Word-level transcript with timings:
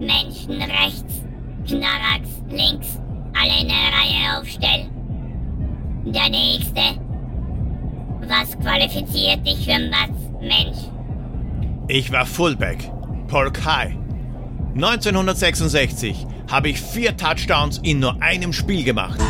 Menschen 0.00 0.62
rechts, 0.62 1.22
Knarrax 1.68 2.28
links, 2.48 2.98
alle 3.38 3.60
in 3.60 3.68
der 3.68 3.76
Reihe 3.76 4.38
aufstellen. 4.38 4.90
Der 6.06 6.30
nächste. 6.30 6.98
Was 8.26 8.58
qualifiziert 8.58 9.46
dich 9.46 9.64
für 9.64 9.78
Mats, 9.78 10.18
Mensch? 10.40 10.78
Ich 11.88 12.10
war 12.10 12.24
Fullback, 12.24 12.90
Polk 13.28 13.64
High. 13.64 13.94
1966 14.74 16.26
habe 16.50 16.70
ich 16.70 16.80
vier 16.80 17.16
Touchdowns 17.16 17.78
in 17.82 17.98
nur 18.00 18.22
einem 18.22 18.52
Spiel 18.52 18.84
gemacht. 18.84 19.20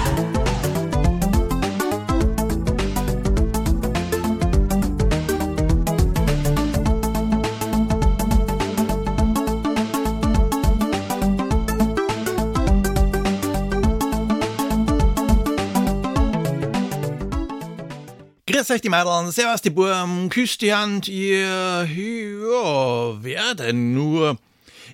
Grüß 18.70 18.77
euch 18.77 18.83
die 18.83 18.88
Madeln, 18.88 19.33
servus 19.33 19.62
die 19.62 19.70
Burm, 19.70 20.29
küsst 20.29 20.62
die 20.62 20.73
Hand, 20.73 21.09
ihr, 21.09 21.88
ja, 21.88 23.20
wer 23.20 23.55
denn 23.56 23.95
nur? 23.95 24.38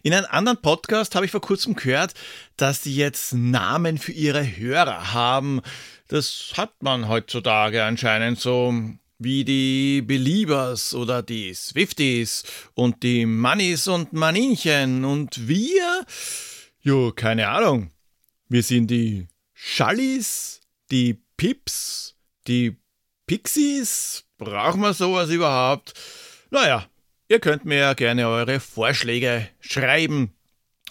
In 0.03 0.15
einem 0.15 0.27
anderen 0.31 0.63
Podcast 0.63 1.15
habe 1.15 1.27
ich 1.27 1.31
vor 1.31 1.43
kurzem 1.43 1.75
gehört, 1.75 2.15
dass 2.57 2.81
die 2.81 2.97
jetzt 2.97 3.35
Namen 3.35 3.99
für 3.99 4.13
ihre 4.13 4.57
Hörer 4.57 5.13
haben. 5.13 5.61
Das 6.09 6.55
hat 6.57 6.83
man 6.83 7.07
heutzutage 7.07 7.85
anscheinend 7.85 8.41
so 8.41 8.73
wie 9.19 9.45
die 9.45 10.01
Beliebers 10.01 10.95
oder 10.95 11.23
die 11.23 11.53
Swifties 11.53 12.45
und 12.73 13.03
die 13.03 13.27
Mannis 13.27 13.89
und 13.89 14.15
Maninchen 14.15 15.05
und 15.05 15.49
wir? 15.49 16.07
Jo, 16.81 17.13
keine 17.15 17.49
Ahnung. 17.49 17.91
Wir 18.49 18.63
sind 18.63 18.91
die 18.91 19.29
Schallis, 19.53 20.63
die 20.91 21.21
Pips, 21.37 22.15
die 22.47 22.79
Pixies? 23.27 24.25
Brauchen 24.39 24.83
wir 24.83 24.95
sowas 24.95 25.31
überhaupt? 25.31 25.95
Naja, 26.51 26.87
ihr 27.29 27.41
könnt 27.41 27.65
mir 27.65 27.79
ja 27.79 27.95
gerne 27.95 28.29
eure 28.29 28.61
Vorschläge 28.61 29.49
schreiben. 29.61 30.33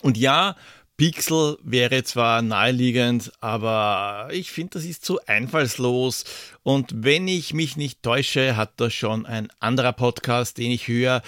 Und 0.02 0.18
ja, 0.18 0.56
Pixel 0.98 1.58
wäre 1.62 2.04
zwar 2.04 2.42
naheliegend, 2.42 3.32
aber 3.42 4.30
ich 4.32 4.52
finde, 4.52 4.72
das 4.76 4.86
ist 4.86 5.04
zu 5.04 5.20
einfallslos. 5.26 6.26
Und 6.64 7.04
wenn 7.04 7.28
ich 7.28 7.54
mich 7.54 7.78
nicht 7.78 8.04
täusche, 8.04 8.56
hat 8.58 8.80
das 8.82 8.94
schon 8.94 9.26
ein 9.26 9.50
anderer 9.60 9.94
Podcast, 9.94 10.58
den 10.58 10.72
ich 10.72 10.88
höre. 10.88 11.22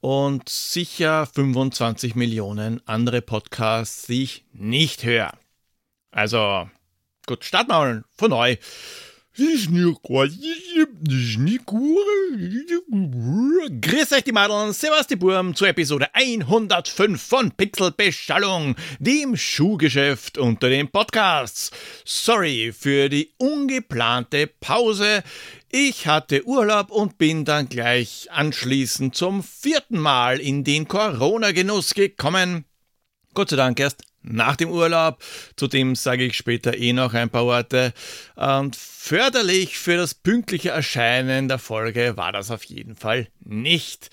Und 0.00 0.48
sicher 0.48 1.26
25 1.26 2.14
Millionen 2.14 2.80
andere 2.86 3.22
Podcasts, 3.22 4.06
die 4.06 4.22
ich 4.22 4.44
nicht 4.52 5.04
höre. 5.04 5.32
Also, 6.10 6.68
gut, 7.26 7.44
starten 7.44 7.70
wir 7.70 7.78
mal 7.78 8.04
von 8.16 8.30
neu. 8.30 8.56
Grüß 13.80 14.12
euch 14.12 14.22
die 14.22 14.30
Madeln, 14.30 14.72
servus 14.72 15.08
die 15.08 15.16
Burm 15.16 15.56
zur 15.56 15.66
Episode 15.66 16.06
105 16.14 17.20
von 17.20 17.50
Pixelbeschallung, 17.50 18.76
dem 19.00 19.36
Schuhgeschäft 19.36 20.38
unter 20.38 20.68
den 20.68 20.88
Podcasts. 20.88 21.72
Sorry 22.04 22.72
für 22.72 23.08
die 23.08 23.32
ungeplante 23.38 24.46
Pause. 24.46 25.24
Ich 25.68 26.06
hatte 26.06 26.46
Urlaub 26.46 26.92
und 26.92 27.18
bin 27.18 27.44
dann 27.44 27.68
gleich 27.68 28.28
anschließend 28.30 29.16
zum 29.16 29.42
vierten 29.42 29.98
Mal 29.98 30.38
in 30.38 30.62
den 30.62 30.86
Corona-Genuss 30.86 31.94
gekommen. 31.94 32.66
Gott 33.34 33.50
sei 33.50 33.56
Dank 33.56 33.80
erst 33.80 34.04
nach 34.24 34.56
dem 34.56 34.70
Urlaub. 34.70 35.22
Zudem 35.56 35.94
sage 35.94 36.24
ich 36.24 36.36
später 36.36 36.76
eh 36.76 36.92
noch 36.92 37.14
ein 37.14 37.30
paar 37.30 37.46
Worte. 37.46 37.92
Und 38.34 38.74
förderlich 38.76 39.78
für 39.78 39.96
das 39.96 40.14
pünktliche 40.14 40.70
Erscheinen 40.70 41.46
der 41.48 41.58
Folge 41.58 42.16
war 42.16 42.32
das 42.32 42.50
auf 42.50 42.64
jeden 42.64 42.96
Fall 42.96 43.28
nicht. 43.40 44.10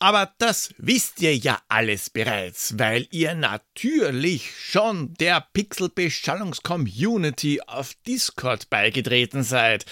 Aber 0.00 0.32
das 0.38 0.72
wisst 0.78 1.20
ihr 1.22 1.36
ja 1.36 1.60
alles 1.68 2.10
bereits, 2.10 2.78
weil 2.78 3.08
ihr 3.10 3.34
natürlich 3.34 4.52
schon 4.56 5.14
der 5.14 5.44
Pixel-Beschallungs-Community 5.52 7.62
auf 7.66 7.94
Discord 8.06 8.70
beigetreten 8.70 9.42
seid. 9.42 9.86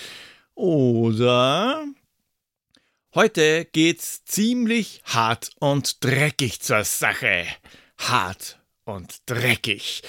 Oder? 0.55 1.84
Heute 3.15 3.65
geht's 3.65 4.25
ziemlich 4.25 5.03
hart 5.05 5.51
und 5.59 6.05
dreckig 6.05 6.61
zur 6.61 6.84
Sache. 6.84 7.45
Hart 7.99 8.61
und 8.87 9.19
dreckig. 9.27 10.03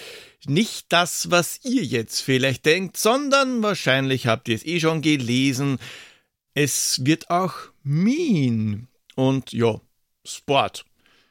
Nicht 0.46 0.86
das, 0.94 1.30
was 1.30 1.60
ihr 1.66 1.84
jetzt 1.84 2.22
vielleicht 2.22 2.66
denkt, 2.66 2.96
sondern 2.96 3.62
wahrscheinlich 3.62 4.28
habt 4.28 4.48
ihr 4.48 4.56
es 4.56 4.66
eh 4.66 4.80
schon 4.80 5.02
gelesen. 5.02 5.78
Es 6.54 7.02
wird 7.04 7.30
auch 7.30 7.56
mean. 7.84 8.88
Und 9.16 9.52
ja, 9.52 9.82
Sport. 10.24 10.86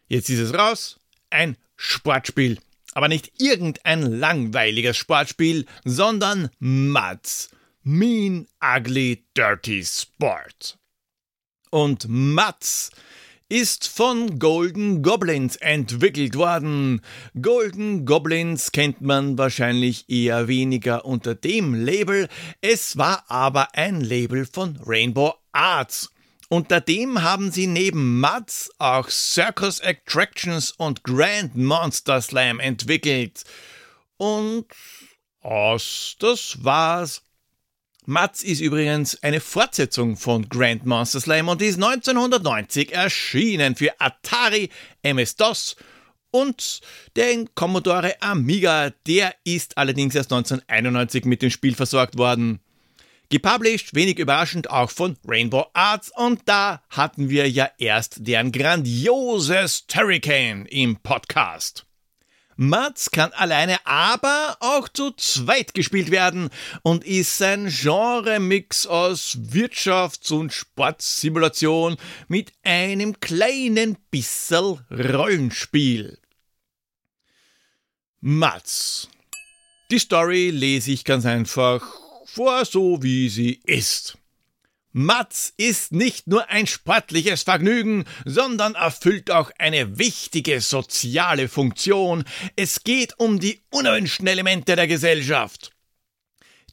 Jetzt 0.09 0.29
ist 0.29 0.41
es 0.41 0.55
raus. 0.55 0.99
Ein 1.31 1.57
Sportspiel. 1.77 2.59
Aber 2.93 3.09
nicht 3.09 3.41
irgendein 3.41 4.03
langweiliges 4.03 4.97
Sportspiel, 4.97 5.67
sondern 5.85 6.51
Mats. 6.59 7.51
Mean, 7.83 8.49
Ugly, 8.63 9.25
Dirty 9.37 9.85
Sport. 9.85 10.79
Und 11.71 12.07
Mats 12.09 12.91
ist 13.49 13.87
von 13.87 14.39
Golden 14.39 15.03
Goblins 15.03 15.57
entwickelt 15.57 16.35
worden. 16.37 17.01
Golden 17.41 18.05
Goblins 18.05 18.73
kennt 18.73 19.01
man 19.01 19.39
wahrscheinlich 19.39 20.09
eher 20.09 20.49
weniger 20.49 21.05
unter 21.05 21.35
dem 21.35 21.75
Label, 21.75 22.29
es 22.61 22.97
war 22.97 23.25
aber 23.29 23.75
ein 23.75 24.01
Label 24.01 24.47
von 24.47 24.79
Rainbow 24.85 25.35
Arts. 25.53 26.11
Unter 26.49 26.81
dem 26.81 27.23
haben 27.23 27.51
sie 27.51 27.67
neben 27.67 28.21
Mats 28.21 28.71
auch 28.79 29.09
Circus 29.09 29.81
Attractions 29.81 30.73
und 30.73 31.03
Grand 31.03 31.57
Monster 31.57 32.21
Slam 32.21 32.61
entwickelt. 32.61 33.43
Und 34.17 34.67
aus, 35.41 36.17
das 36.19 36.65
war's. 36.65 37.23
Mats 38.09 38.45
ist 38.45 38.61
übrigens 38.61 39.21
eine 39.25 39.41
Fortsetzung 39.41 40.17
von 40.17 40.49
Grand 40.49 40.87
Monster 40.87 41.19
Slam 41.19 41.49
und 41.49 41.61
ist 41.61 41.75
1990 41.75 42.95
erschienen 42.95 43.75
für 43.75 44.01
Atari, 44.01 44.71
MS-DOS 45.03 45.75
und 46.31 46.83
den 47.17 47.53
Commodore 47.57 48.23
Amiga. 48.23 48.91
Der 49.09 49.35
ist 49.43 49.77
allerdings 49.77 50.15
erst 50.15 50.33
1991 50.33 51.25
mit 51.25 51.43
dem 51.43 51.51
Spiel 51.51 51.75
versorgt 51.75 52.17
worden. 52.17 52.61
Gepublished, 53.29 53.97
wenig 53.97 54.21
überraschend, 54.21 54.71
auch 54.71 54.93
von 54.93 55.17
Rainbow 55.27 55.67
Arts 55.73 56.13
und 56.15 56.43
da 56.45 56.85
hatten 56.91 57.29
wir 57.29 57.51
ja 57.51 57.69
erst 57.77 58.19
deren 58.21 58.53
grandioses 58.53 59.85
Hurricane 59.93 60.65
im 60.67 60.95
Podcast. 60.95 61.86
Mats 62.57 63.11
kann 63.11 63.33
alleine, 63.33 63.85
aber 63.87 64.57
auch 64.61 64.89
zu 64.89 65.11
zweit 65.13 65.75
gespielt 65.75 66.11
werden 66.11 66.49
und 66.83 67.05
ist 67.05 67.41
ein 67.43 67.69
Genre-Mix 67.69 68.87
aus 68.87 69.39
Wirtschafts- 69.51 70.33
und 70.33 70.55
Sportsimulation 70.55 71.97
mit 72.29 72.53
einem 72.63 73.21
kleinen 73.21 73.99
bissel 74.11 74.79
Rollenspiel. 74.91 76.19
Mats. 78.21 79.09
Die 79.91 79.99
Story 79.99 80.51
lese 80.51 80.93
ich 80.93 81.05
ganz 81.05 81.27
einfach 81.27 81.87
vor, 82.25 82.65
so 82.65 83.03
wie 83.03 83.29
sie 83.29 83.61
ist. 83.65 84.17
Mats 84.99 85.53
ist 85.59 85.93
nicht 85.93 86.27
nur 86.27 86.49
ein 86.49 86.67
sportliches 86.67 87.43
Vergnügen, 87.43 88.07
sondern 88.25 88.75
erfüllt 88.77 89.31
auch 89.31 89.51
eine 89.59 89.99
wichtige 89.99 90.63
soziale 90.63 91.49
Funktion. 91.49 92.25
Es 92.57 92.83
geht 92.83 93.13
um 93.19 93.39
die 93.39 93.61
unerwünschten 93.69 94.27
Elemente 94.27 94.75
der 94.75 94.87
Gesellschaft. 94.87 95.71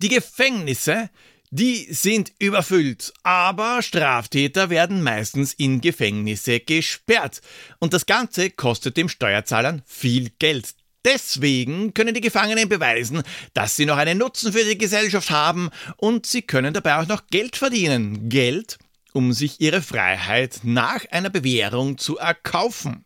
Die 0.02 0.08
Gefängnisse, 0.08 1.10
die 1.52 1.94
sind 1.94 2.32
überfüllt, 2.40 3.12
aber 3.24 3.82
Straftäter 3.82 4.70
werden 4.70 5.04
meistens 5.04 5.54
in 5.54 5.82
Gefängnisse 5.82 6.62
gesperrt. 6.62 7.42
Und 7.80 7.92
das 7.92 8.06
Ganze 8.06 8.52
kostet 8.52 8.96
dem 8.96 9.10
Steuerzahlern 9.10 9.84
viel 9.86 10.30
Geld. 10.40 10.76
Deswegen 11.06 11.94
können 11.94 12.14
die 12.14 12.22
Gefangenen 12.22 12.70
beweisen, 12.70 13.24
dass 13.54 13.76
sie 13.76 13.86
noch 13.86 13.98
einen 13.98 14.18
Nutzen 14.18 14.54
für 14.54 14.64
die 14.64 14.78
Gesellschaft 14.78 15.32
haben 15.32 15.70
und 15.98 16.26
sie 16.26 16.42
können 16.42 16.74
dabei 16.74 16.98
auch 16.98 17.08
noch 17.08 17.28
Geld 17.28 17.58
verdienen. 17.58 18.30
Geld, 18.30 18.78
um 19.12 19.34
sich 19.34 19.60
ihre 19.60 19.82
Freiheit 19.82 20.62
nach 20.64 21.06
einer 21.12 21.30
Bewährung 21.30 21.98
zu 21.98 22.18
erkaufen. 22.18 23.06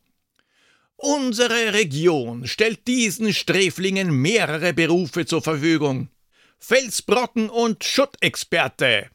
Unsere 0.96 1.74
Region 1.74 2.48
stellt 2.48 2.88
diesen 2.88 3.34
Sträflingen 3.34 4.12
mehrere 4.12 4.74
Berufe 4.74 5.26
zur 5.26 5.42
Verfügung. 5.42 6.10
Felsbrocken 6.60 7.50
und 7.50 7.84
Schuttexperte. 7.84 9.10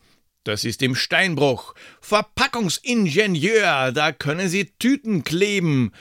Das 0.44 0.64
ist 0.64 0.82
im 0.82 0.94
Steinbruch. 0.94 1.75
Verpackungsingenieur, 2.00 3.93
da 3.93 4.12
können 4.12 4.49
Sie 4.49 4.73
Tüten 4.78 5.25
kleben. 5.25 5.93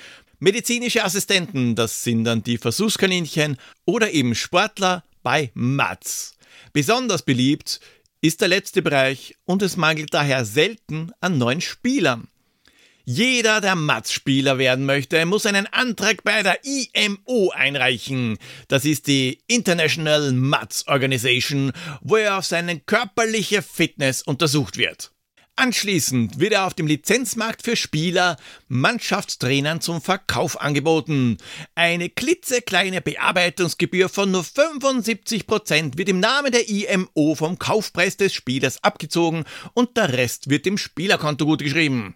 Medizinische 0.44 1.04
Assistenten, 1.04 1.76
das 1.76 2.04
sind 2.04 2.24
dann 2.24 2.42
die 2.42 2.58
Versuchskaninchen 2.58 3.58
oder 3.86 4.10
eben 4.10 4.34
Sportler 4.34 5.04
bei 5.22 5.52
Mats. 5.54 6.36
Besonders 6.74 7.22
beliebt 7.22 7.80
ist 8.22 8.42
der 8.42 8.48
letzte 8.48 8.82
Bereich 8.82 9.36
und 9.46 9.62
es 9.62 9.78
mangelt 9.78 10.16
daher 10.16 10.44
selten 10.44 11.12
an 11.20 11.38
neuen 11.38 11.62
Spielern. 11.62 12.28
Jeder, 13.04 13.62
der 13.62 13.76
Mats-Spieler 13.76 14.58
werden 14.58 14.88
möchte, 14.88 15.24
muss 15.28 15.46
einen 15.46 15.68
Antrag 15.68 16.24
bei 16.24 16.42
der 16.42 16.58
IMO 16.64 17.52
einreichen. 17.52 18.40
Das 18.68 18.84
ist 18.84 19.06
die 19.06 19.44
International 19.46 20.32
Mats 20.32 20.88
Organization, 20.88 21.72
wo 22.02 22.16
er 22.16 22.40
auf 22.40 22.46
seine 22.46 22.80
körperliche 22.80 23.62
Fitness 23.62 24.24
untersucht 24.24 24.78
wird. 24.78 25.12
Anschließend 25.58 26.40
wird 26.40 26.54
er 26.54 26.66
auf 26.66 26.74
dem 26.74 26.88
Lizenzmarkt 26.88 27.62
für 27.62 27.76
Spieler 27.76 28.38
Mannschaftstrainern 28.68 29.82
zum 29.82 30.02
Verkauf 30.02 30.60
angeboten. 30.60 31.38
Eine 31.76 32.10
klitzekleine 32.10 33.02
Bearbeitungsgebühr 33.02 34.10
von 34.10 34.32
nur 34.32 34.44
75% 34.44 35.98
wird 35.98 36.10
im 36.10 36.20
Namen 36.20 36.52
der 36.52 36.70
IMO 36.70 37.36
vom 37.36 37.60
Kaufpreis 37.60 38.18
des 38.18 38.34
Spielers 38.34 38.84
abgezogen 38.84 39.44
und 39.74 39.98
der 39.98 40.14
Rest 40.14 40.50
wird 40.50 40.66
dem 40.66 40.78
Spielerkonto 40.78 41.46
gut 41.46 41.60
geschrieben. 41.60 42.16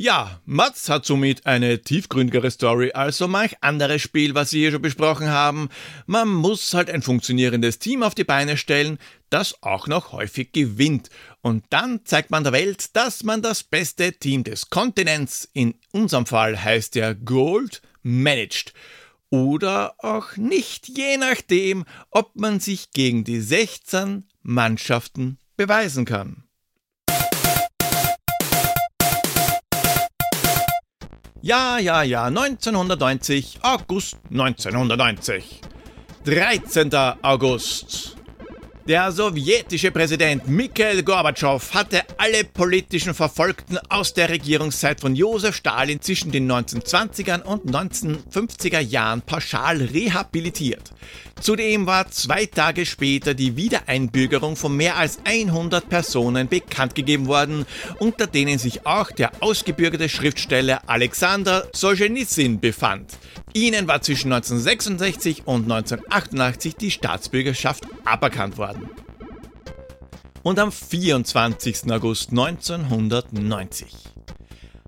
Ja, 0.00 0.40
Mats 0.44 0.88
hat 0.88 1.04
somit 1.04 1.44
eine 1.44 1.82
tiefgründigere 1.82 2.52
Story 2.52 2.92
als 2.92 3.18
so 3.18 3.26
manch 3.26 3.56
anderes 3.62 4.00
Spiel, 4.00 4.36
was 4.36 4.52
wir 4.52 4.60
hier 4.60 4.70
schon 4.70 4.80
besprochen 4.80 5.28
haben. 5.28 5.70
Man 6.06 6.28
muss 6.28 6.72
halt 6.72 6.88
ein 6.88 7.02
funktionierendes 7.02 7.80
Team 7.80 8.04
auf 8.04 8.14
die 8.14 8.22
Beine 8.22 8.56
stellen, 8.56 8.98
das 9.28 9.60
auch 9.60 9.88
noch 9.88 10.12
häufig 10.12 10.52
gewinnt. 10.52 11.10
Und 11.48 11.64
dann 11.70 12.04
zeigt 12.04 12.30
man 12.30 12.44
der 12.44 12.52
Welt, 12.52 12.94
dass 12.94 13.24
man 13.24 13.40
das 13.40 13.62
beste 13.62 14.12
Team 14.12 14.44
des 14.44 14.68
Kontinents, 14.68 15.48
in 15.54 15.76
unserem 15.92 16.26
Fall 16.26 16.62
heißt 16.62 16.94
der 16.94 17.14
Gold, 17.14 17.80
managt. 18.02 18.74
Oder 19.30 19.94
auch 19.96 20.36
nicht, 20.36 20.88
je 20.88 21.16
nachdem, 21.16 21.86
ob 22.10 22.36
man 22.36 22.60
sich 22.60 22.90
gegen 22.90 23.24
die 23.24 23.40
16 23.40 24.28
Mannschaften 24.42 25.38
beweisen 25.56 26.04
kann. 26.04 26.44
Ja, 31.40 31.78
ja, 31.78 32.02
ja, 32.02 32.24
1990, 32.24 33.60
August 33.62 34.18
1990. 34.30 35.62
13. 36.26 36.94
August. 37.22 38.17
Der 38.88 39.12
sowjetische 39.12 39.90
Präsident 39.90 40.48
Mikhail 40.48 41.02
Gorbatschow 41.02 41.74
hatte 41.74 42.04
alle 42.16 42.42
politischen 42.42 43.12
Verfolgten 43.12 43.76
aus 43.90 44.14
der 44.14 44.30
Regierungszeit 44.30 45.02
von 45.02 45.14
Josef 45.14 45.56
Stalin 45.56 46.00
zwischen 46.00 46.32
den 46.32 46.50
1920er 46.50 47.42
und 47.42 47.66
1950er 47.66 48.80
Jahren 48.80 49.20
pauschal 49.20 49.82
rehabilitiert. 49.82 50.94
Zudem 51.38 51.86
war 51.86 52.10
zwei 52.10 52.46
Tage 52.46 52.86
später 52.86 53.34
die 53.34 53.56
Wiedereinbürgerung 53.56 54.56
von 54.56 54.74
mehr 54.74 54.96
als 54.96 55.18
100 55.22 55.86
Personen 55.86 56.48
bekannt 56.48 56.94
gegeben 56.94 57.26
worden, 57.26 57.66
unter 57.98 58.26
denen 58.26 58.58
sich 58.58 58.86
auch 58.86 59.10
der 59.10 59.32
ausgebürgerte 59.40 60.08
Schriftsteller 60.08 60.80
Alexander 60.86 61.68
Solzhenitsyn 61.74 62.58
befand. 62.58 63.18
Ihnen 63.52 63.86
war 63.86 64.02
zwischen 64.02 64.32
1966 64.32 65.46
und 65.46 65.70
1988 65.70 66.76
die 66.76 66.90
Staatsbürgerschaft 66.90 67.84
aberkannt 68.04 68.56
worden. 68.58 68.77
Und 70.42 70.58
am 70.58 70.72
24. 70.72 71.90
August 71.90 72.30
1990. 72.30 73.86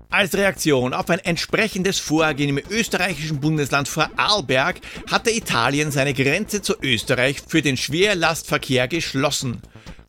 Als 0.09 0.33
Reaktion 0.33 0.93
auf 0.93 1.09
ein 1.09 1.19
entsprechendes 1.19 1.97
Vorgehen 1.97 2.57
im 2.57 2.63
österreichischen 2.69 3.39
Bundesland 3.39 3.87
Vorarlberg 3.87 4.81
hatte 5.09 5.31
Italien 5.31 5.89
seine 5.89 6.13
Grenze 6.13 6.61
zu 6.61 6.75
Österreich 6.81 7.41
für 7.47 7.61
den 7.61 7.77
Schwerlastverkehr 7.77 8.89
geschlossen. 8.89 9.61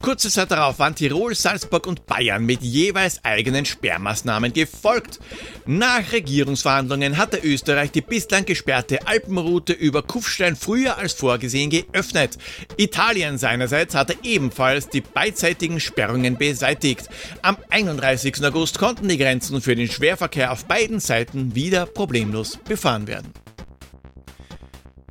Kurze 0.03 0.31
Zeit 0.31 0.51
darauf 0.51 0.81
waren 0.81 0.97
Tirol, 0.97 1.37
Salzburg 1.37 1.87
und 1.87 2.07
Bayern 2.07 2.45
mit 2.45 2.61
jeweils 2.61 3.25
eigenen 3.25 3.65
Sperrmaßnahmen 3.65 4.53
gefolgt. 4.53 5.21
Nach 5.65 6.11
Regierungsverhandlungen 6.11 7.17
hatte 7.19 7.39
Österreich 7.39 7.93
die 7.93 8.01
bislang 8.01 8.45
gesperrte 8.45 9.07
Alpenroute 9.07 9.73
über 9.73 10.03
Kufstein 10.03 10.57
früher 10.57 10.99
als 10.99 11.13
vorgesehen 11.13 11.71
geöffnet. 11.71 12.37
Italien 12.77 13.39
seinerseits 13.39 13.95
hatte 13.95 14.17
ebenfalls 14.25 14.89
die 14.89 15.03
beidseitigen 15.03 15.79
Sperrungen 15.79 16.37
beseitigt. 16.37 17.09
Am 17.43 17.57
31. 17.71 18.45
August 18.45 18.81
konnten 18.81 19.09
die 19.09 19.19
Grenzen 19.19 19.63
für 19.63 19.77
den 19.77 19.89
Schwerverkehr 19.89 20.51
auf 20.51 20.65
beiden 20.65 20.99
Seiten 20.99 21.55
wieder 21.55 21.87
problemlos 21.87 22.59
befahren 22.69 23.07
werden. 23.07 23.33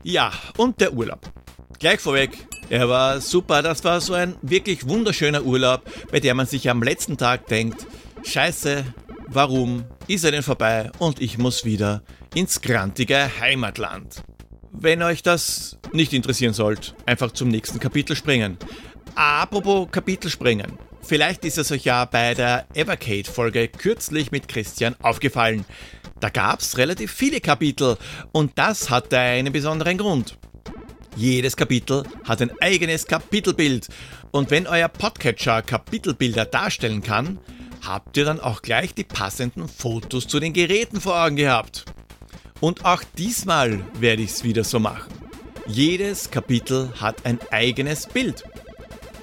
Ja, 0.04 0.34
und 0.58 0.82
der 0.82 0.92
Urlaub. 0.92 1.32
Gleich 1.80 2.02
vorweg, 2.02 2.32
er 2.72 2.88
war 2.88 3.20
super, 3.20 3.62
das 3.62 3.84
war 3.84 4.00
so 4.00 4.14
ein 4.14 4.36
wirklich 4.42 4.88
wunderschöner 4.88 5.44
Urlaub, 5.44 5.82
bei 6.10 6.22
dem 6.22 6.38
man 6.38 6.46
sich 6.46 6.70
am 6.70 6.82
letzten 6.82 7.18
Tag 7.18 7.48
denkt, 7.48 7.86
scheiße, 8.24 8.86
warum 9.28 9.84
ist 10.08 10.24
er 10.24 10.32
denn 10.32 10.42
vorbei 10.42 10.90
und 10.98 11.22
ich 11.22 11.38
muss 11.38 11.66
wieder 11.66 12.02
ins 12.34 12.62
grantige 12.62 13.30
Heimatland. 13.42 14.24
Wenn 14.72 15.04
euch 15.04 15.22
das 15.22 15.80
nicht 15.92 16.14
interessieren 16.14 16.54
sollt, 16.54 16.96
einfach 17.06 17.34
zum 17.34 17.50
nächsten 17.50 17.78
Kapitel 17.78 18.16
springen. 18.16 18.58
Apropos 19.16 19.90
Kapitel 19.92 20.32
springen. 20.32 20.78
Vielleicht 21.02 21.44
ist 21.44 21.58
es 21.58 21.74
euch 21.74 21.84
ja 21.84 22.06
bei 22.06 22.34
der 22.36 22.68
Evercade-Folge 22.74 23.68
kürzlich 23.68 24.32
mit 24.32 24.48
Christian 24.48 24.96
aufgefallen. 25.02 25.66
Da 26.22 26.30
gab 26.30 26.62
es 26.62 26.78
relativ 26.78 27.12
viele 27.12 27.42
Kapitel 27.42 27.98
und 28.32 28.54
das 28.56 28.90
hatte 28.90 29.20
einen 29.20 29.52
besonderen 29.52 29.98
Grund. 29.98 30.38
Jedes 31.16 31.58
Kapitel 31.58 32.04
hat 32.24 32.42
ein 32.42 32.52
eigenes 32.62 33.06
Kapitelbild. 33.06 33.90
Und 34.32 34.50
wenn 34.50 34.66
euer 34.66 34.88
Podcatcher 34.88 35.62
Kapitelbilder 35.62 36.46
darstellen 36.46 37.04
kann, 37.04 37.38
habt 37.86 38.16
ihr 38.18 38.26
dann 38.26 38.40
auch 38.40 38.62
gleich 38.62 38.94
die 38.94 39.04
passenden 39.04 39.68
Fotos 39.68 40.28
zu 40.28 40.40
den 40.40 40.54
Geräten 40.54 41.02
vor 41.02 41.22
Augen 41.22 41.36
gehabt. 41.36 41.86
Und 42.60 42.86
auch 42.86 43.04
diesmal 43.18 43.82
werde 44.00 44.22
ich 44.22 44.32
es 44.32 44.44
wieder 44.44 44.64
so 44.64 44.80
machen. 44.80 45.12
Jedes 45.68 46.32
Kapitel 46.32 46.92
hat 47.00 47.26
ein 47.26 47.40
eigenes 47.52 48.08
Bild. 48.08 48.44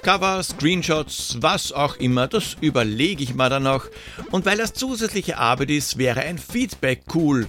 Cover, 0.01 0.41
Screenshots, 0.43 1.37
was 1.41 1.71
auch 1.73 1.97
immer, 1.97 2.27
das 2.27 2.55
überlege 2.61 3.23
ich 3.23 3.35
mal 3.35 3.49
dann 3.49 3.63
noch. 3.63 3.85
Und 4.31 4.45
weil 4.45 4.57
das 4.57 4.73
zusätzliche 4.73 5.37
Arbeit 5.37 5.71
ist, 5.71 5.97
wäre 5.97 6.21
ein 6.21 6.37
Feedback 6.37 7.01
cool. 7.13 7.47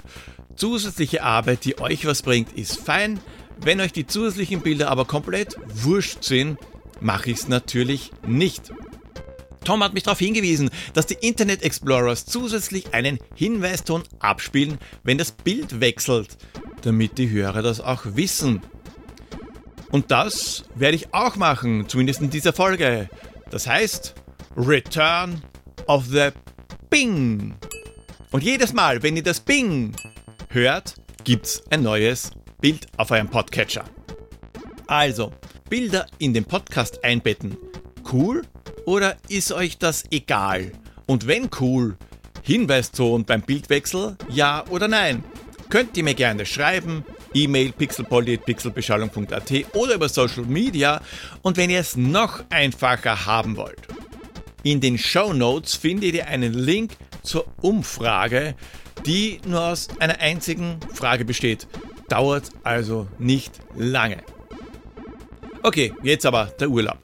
Zusätzliche 0.56 1.23
Arbeit, 1.23 1.65
die 1.65 1.79
euch 1.79 2.06
was 2.06 2.23
bringt, 2.23 2.53
ist 2.53 2.77
fein, 2.79 3.20
wenn 3.62 3.81
euch 3.81 3.93
die 3.93 4.06
zusätzlichen 4.06 4.60
Bilder 4.60 4.90
aber 4.90 5.05
komplett 5.05 5.56
wurscht 5.67 6.24
sind, 6.24 6.58
mache 7.00 7.31
ich 7.31 7.38
es 7.38 7.48
natürlich 7.48 8.10
nicht. 8.26 8.72
Tom 9.64 9.84
hat 9.84 9.93
mich 9.94 10.05
darauf 10.05 10.19
hingewiesen, 10.19 10.70
dass 10.94 11.06
die 11.06 11.19
Internet 11.20 11.62
Explorers 11.62 12.24
zusätzlich 12.24 12.94
einen 12.94 13.19
Hinweiston 13.34 14.02
abspielen, 14.19 14.79
wenn 15.05 15.19
das 15.19 15.32
Bild 15.32 15.81
wechselt, 15.81 16.38
damit 16.82 17.19
die 17.19 17.31
Hörer 17.31 17.62
das 17.62 17.81
auch 17.81 18.05
wissen. 18.05 18.62
Und 19.90 20.10
das 20.10 20.64
werde 20.74 20.96
ich 20.96 21.12
auch 21.12 21.36
machen, 21.36 21.88
zumindest 21.88 22.20
in 22.20 22.31
dieser 22.31 22.52
Folge. 22.52 23.10
Das 23.50 23.67
heißt 23.67 24.14
Return 24.56 25.43
of 25.86 26.06
the 26.06 26.29
Bing. 26.88 27.55
Und 28.31 28.43
jedes 28.43 28.72
Mal, 28.72 29.02
wenn 29.02 29.17
ihr 29.17 29.22
das 29.22 29.40
Bing 29.40 29.94
hört, 30.48 30.94
gibt's 31.24 31.62
ein 31.70 31.82
neues 31.82 32.31
Bild 32.60 32.86
auf 32.96 33.10
eurem 33.10 33.29
Podcatcher. 33.29 33.84
Also, 34.86 35.32
Bilder 35.70 36.06
in 36.19 36.34
den 36.34 36.44
Podcast 36.44 37.02
einbetten. 37.05 37.56
Cool 38.12 38.43
oder 38.84 39.17
ist 39.29 39.52
euch 39.52 39.79
das 39.79 40.05
egal? 40.10 40.72
Und 41.06 41.26
wenn 41.26 41.48
cool, 41.60 41.96
Hinweiston 42.43 43.24
beim 43.24 43.43
Bildwechsel, 43.43 44.17
ja 44.29 44.64
oder 44.69 44.88
nein? 44.88 45.24
Könnt 45.70 45.96
ihr 45.96 46.05
mir 46.05 46.14
gerne 46.14 46.44
schreiben, 46.44 47.05
E-Mail 47.32 47.72
pixelpoly.pixelbeschallung.at 47.72 49.52
oder 49.74 49.94
über 49.94 50.08
Social 50.08 50.44
Media 50.44 51.00
und 51.43 51.56
wenn 51.56 51.70
ihr 51.70 51.81
es 51.81 51.96
noch 51.96 52.43
einfacher 52.50 53.24
haben 53.24 53.56
wollt. 53.56 53.86
In 54.64 54.81
den 54.81 54.98
Show 54.98 55.32
Notes 55.32 55.76
findet 55.76 56.14
ihr 56.14 56.26
einen 56.26 56.52
Link 56.52 56.96
zur 57.22 57.46
Umfrage, 57.62 58.55
die 59.06 59.40
nur 59.46 59.62
aus 59.62 59.88
einer 59.98 60.20
einzigen 60.20 60.79
Frage 60.93 61.24
besteht. 61.24 61.67
Dauert 62.10 62.50
also 62.64 63.06
nicht 63.20 63.60
lange. 63.76 64.19
Okay, 65.62 65.94
jetzt 66.02 66.26
aber 66.26 66.46
der 66.58 66.69
Urlaub. 66.69 66.98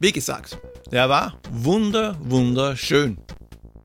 Wie 0.00 0.10
gesagt, 0.10 0.58
der 0.90 1.08
war 1.08 1.38
wunder, 1.52 2.18
wunderschön. 2.20 3.18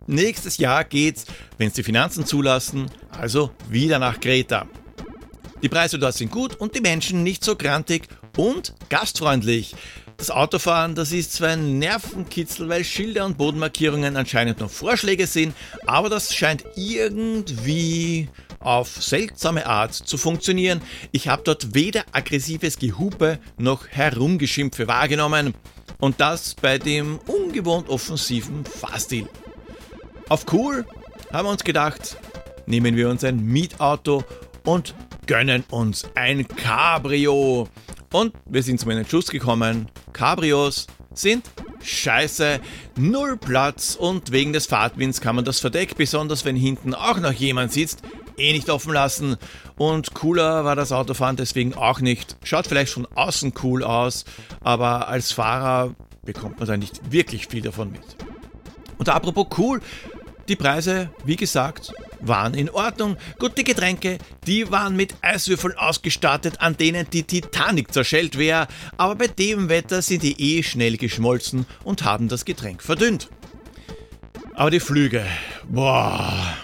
Nächstes 0.08 0.58
Jahr 0.58 0.84
geht's, 0.84 1.26
wenn 1.60 1.68
es 1.68 1.76
die 1.76 1.84
Finanzen 1.84 2.26
zulassen, 2.26 2.90
also 3.12 3.52
wieder 3.70 4.00
nach 4.00 4.20
Kreta. 4.20 4.66
Die 5.62 5.70
Preise 5.70 6.00
dort 6.00 6.16
sind 6.16 6.32
gut 6.32 6.56
und 6.56 6.74
die 6.76 6.82
Menschen 6.82 7.22
nicht 7.22 7.44
so 7.44 7.56
grantig 7.56 8.08
und 8.36 8.74
gastfreundlich. 8.90 9.76
Das 10.18 10.32
Autofahren, 10.32 10.96
das 10.96 11.12
ist 11.12 11.34
zwar 11.34 11.50
ein 11.50 11.78
Nervenkitzel, 11.78 12.68
weil 12.68 12.84
Schilder 12.84 13.28
und 13.28 13.38
Bodenmarkierungen 13.38 14.18
anscheinend 14.18 14.60
noch 14.60 14.72
Vorschläge 14.72 15.28
sind, 15.28 15.54
aber 15.86 16.10
das 16.10 16.34
scheint 16.34 16.64
irgendwie 16.76 18.28
auf 18.68 19.02
seltsame 19.02 19.66
Art 19.66 19.94
zu 19.94 20.18
funktionieren. 20.18 20.82
Ich 21.14 21.30
habe 21.30 21.42
dort 21.46 21.74
weder 21.74 22.04
aggressives 22.12 22.78
Gehupe 22.78 23.40
noch 23.58 23.88
Herumgeschimpfe 23.88 24.90
wahrgenommen. 24.90 25.54
Und 26.00 26.20
das 26.20 26.54
bei 26.54 26.78
dem 26.78 27.18
ungewohnt 27.28 27.88
offensiven 27.88 28.66
Fahrstil. 28.66 29.28
Auf 30.28 30.46
cool 30.52 30.86
haben 31.32 31.48
wir 31.48 31.52
uns 31.52 31.64
gedacht, 31.64 32.18
nehmen 32.66 32.98
wir 32.98 33.10
uns 33.10 33.24
ein 33.24 33.44
Mietauto 33.44 34.26
und 34.66 34.94
gönnen 35.26 35.64
uns 35.72 36.06
ein 36.16 36.46
Cabrio. 36.46 37.70
Und 38.12 38.34
wir 38.46 38.64
sind 38.64 38.82
zu 38.82 38.88
meinem 38.88 39.00
Entschluss 39.00 39.28
gekommen, 39.28 39.88
Cabrios 40.12 40.88
sind 41.14 41.50
scheiße, 41.82 42.60
null 42.98 43.38
Platz 43.38 43.96
und 43.96 44.32
wegen 44.32 44.52
des 44.52 44.66
Fahrtwinds 44.66 45.22
kann 45.22 45.38
man 45.38 45.46
das 45.46 45.62
Verdeck, 45.62 45.96
besonders 45.96 46.44
wenn 46.44 46.58
hinten 46.58 46.94
auch 46.94 47.20
noch 47.20 47.32
jemand 47.32 47.72
sitzt, 47.72 48.02
eh 48.38 48.54
nicht 48.54 48.70
offen 48.70 48.94
lassen. 48.94 49.38
Und 49.78 50.14
cooler 50.14 50.66
war 50.66 50.76
das 50.76 50.92
Autofahren 50.92 51.36
deswegen 51.36 51.74
auch 51.74 52.00
nicht. 52.00 52.38
Schaut 52.44 52.68
vielleicht 52.68 52.94
von 52.94 53.08
außen 53.16 53.54
cool 53.64 53.84
aus, 53.84 54.26
aber 54.62 55.08
als 55.08 55.32
Fahrer 55.32 55.96
bekommt 56.24 56.60
man 56.60 56.68
da 56.68 56.78
nicht 56.78 57.12
wirklich 57.12 57.48
viel 57.48 57.62
davon 57.62 57.92
mit. 57.92 58.02
Und 58.98 59.10
apropos 59.10 59.48
cool, 59.58 59.82
die 60.48 60.56
Preise, 60.56 61.10
wie 61.26 61.36
gesagt, 61.36 61.94
waren 62.22 62.54
in 62.54 62.70
Ordnung. 62.70 63.18
Gut, 63.38 63.58
die 63.58 63.64
Getränke, 63.64 64.18
die 64.46 64.72
waren 64.72 64.96
mit 64.96 65.16
Eiswürfeln 65.22 65.78
ausgestattet, 65.78 66.62
an 66.62 66.78
denen 66.78 67.10
die 67.10 67.24
Titanic 67.24 67.94
zerschellt 67.94 68.38
wäre, 68.38 68.68
aber 68.98 69.16
bei 69.16 69.28
dem 69.28 69.70
Wetter 69.70 70.02
sind 70.02 70.24
die 70.24 70.40
eh 70.42 70.64
schnell 70.64 70.98
geschmolzen 70.98 71.66
und 71.84 72.04
haben 72.04 72.28
das 72.28 72.46
Getränk 72.46 72.82
verdünnt. 72.82 73.30
Aber 74.54 74.72
die 74.72 74.80
Flüge, 74.80 75.24
boah. 75.70 76.56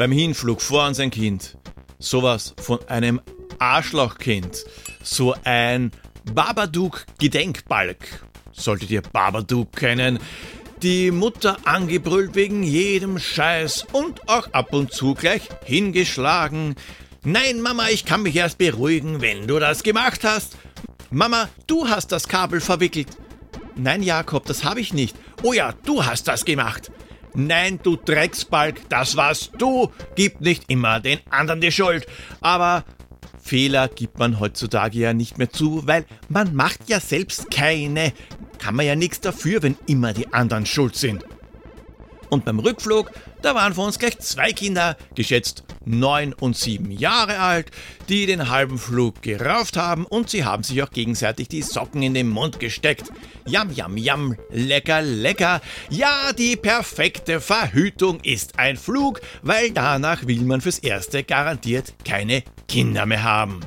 Beim 0.00 0.12
Hinflug 0.12 0.62
vor 0.62 0.86
uns 0.86 0.98
ein 0.98 1.10
Kind, 1.10 1.58
sowas 1.98 2.54
von 2.58 2.78
einem 2.88 3.20
Arschlochkind, 3.58 4.64
so 5.02 5.34
ein 5.44 5.90
Babadook-Gedenkbalg. 6.32 8.24
Solltet 8.50 8.88
ihr 8.88 9.02
Babadook 9.02 9.72
kennen? 9.72 10.18
die 10.80 11.10
Mutter 11.10 11.58
angebrüllt 11.66 12.34
wegen 12.34 12.62
jedem 12.62 13.18
Scheiß 13.18 13.88
und 13.92 14.26
auch 14.26 14.50
ab 14.54 14.72
und 14.72 14.90
zu 14.90 15.12
gleich 15.12 15.42
hingeschlagen. 15.66 16.76
Nein, 17.22 17.60
Mama, 17.60 17.90
ich 17.90 18.06
kann 18.06 18.22
mich 18.22 18.36
erst 18.36 18.56
beruhigen, 18.56 19.20
wenn 19.20 19.46
du 19.46 19.58
das 19.58 19.82
gemacht 19.82 20.24
hast. 20.24 20.56
Mama, 21.10 21.50
du 21.66 21.90
hast 21.90 22.10
das 22.10 22.26
Kabel 22.26 22.62
verwickelt. 22.62 23.08
Nein, 23.76 24.02
Jakob, 24.02 24.46
das 24.46 24.64
habe 24.64 24.80
ich 24.80 24.94
nicht. 24.94 25.14
Oh 25.42 25.52
ja, 25.52 25.74
du 25.84 26.06
hast 26.06 26.26
das 26.26 26.46
gemacht. 26.46 26.90
Nein, 27.34 27.80
du 27.82 27.96
Drecksbalg, 27.96 28.88
das 28.88 29.16
warst 29.16 29.52
du. 29.58 29.90
Gib 30.16 30.40
nicht 30.40 30.64
immer 30.68 31.00
den 31.00 31.20
anderen 31.30 31.60
die 31.60 31.72
Schuld. 31.72 32.06
Aber 32.40 32.84
Fehler 33.40 33.88
gibt 33.88 34.18
man 34.18 34.40
heutzutage 34.40 34.98
ja 34.98 35.12
nicht 35.12 35.38
mehr 35.38 35.50
zu, 35.50 35.86
weil 35.86 36.04
man 36.28 36.54
macht 36.54 36.88
ja 36.88 37.00
selbst 37.00 37.50
keine 37.50 38.12
kann 38.60 38.76
man 38.76 38.86
ja 38.86 38.94
nichts 38.94 39.20
dafür, 39.20 39.62
wenn 39.62 39.76
immer 39.86 40.12
die 40.12 40.32
anderen 40.32 40.66
schuld 40.66 40.94
sind. 40.94 41.24
Und 42.28 42.44
beim 42.44 42.60
Rückflug, 42.60 43.10
da 43.42 43.54
waren 43.54 43.74
vor 43.74 43.86
uns 43.86 43.98
gleich 43.98 44.18
zwei 44.20 44.52
Kinder, 44.52 44.96
geschätzt 45.16 45.64
neun 45.90 46.32
und 46.32 46.56
sieben 46.56 46.90
Jahre 46.90 47.38
alt, 47.38 47.70
die 48.08 48.26
den 48.26 48.48
halben 48.48 48.78
Flug 48.78 49.22
gerauft 49.22 49.76
haben 49.76 50.06
und 50.06 50.30
sie 50.30 50.44
haben 50.44 50.62
sich 50.62 50.82
auch 50.82 50.90
gegenseitig 50.90 51.48
die 51.48 51.62
Socken 51.62 52.02
in 52.02 52.14
den 52.14 52.28
Mund 52.28 52.60
gesteckt. 52.60 53.10
Jam, 53.46 53.72
jam, 53.72 53.96
jam, 53.96 54.36
lecker, 54.50 55.02
lecker. 55.02 55.60
Ja, 55.88 56.32
die 56.32 56.56
perfekte 56.56 57.40
Verhütung 57.40 58.20
ist 58.22 58.58
ein 58.58 58.76
Flug, 58.76 59.20
weil 59.42 59.70
danach 59.70 60.26
will 60.26 60.42
man 60.42 60.60
fürs 60.60 60.78
Erste 60.78 61.24
garantiert 61.24 61.94
keine 62.04 62.42
Kinder 62.68 63.06
mehr 63.06 63.22
haben. 63.22 63.60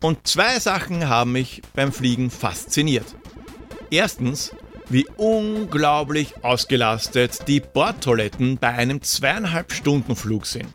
Und 0.00 0.26
zwei 0.26 0.60
Sachen 0.60 1.08
haben 1.08 1.32
mich 1.32 1.62
beim 1.74 1.92
Fliegen 1.92 2.30
fasziniert. 2.30 3.06
Erstens, 3.90 4.54
wie 4.88 5.06
unglaublich 5.16 6.44
ausgelastet 6.44 7.48
die 7.48 7.60
Bordtoiletten 7.60 8.58
bei 8.58 8.68
einem 8.68 9.02
zweieinhalb 9.02 9.72
Stunden 9.72 10.16
Flug 10.16 10.46
sind. 10.46 10.68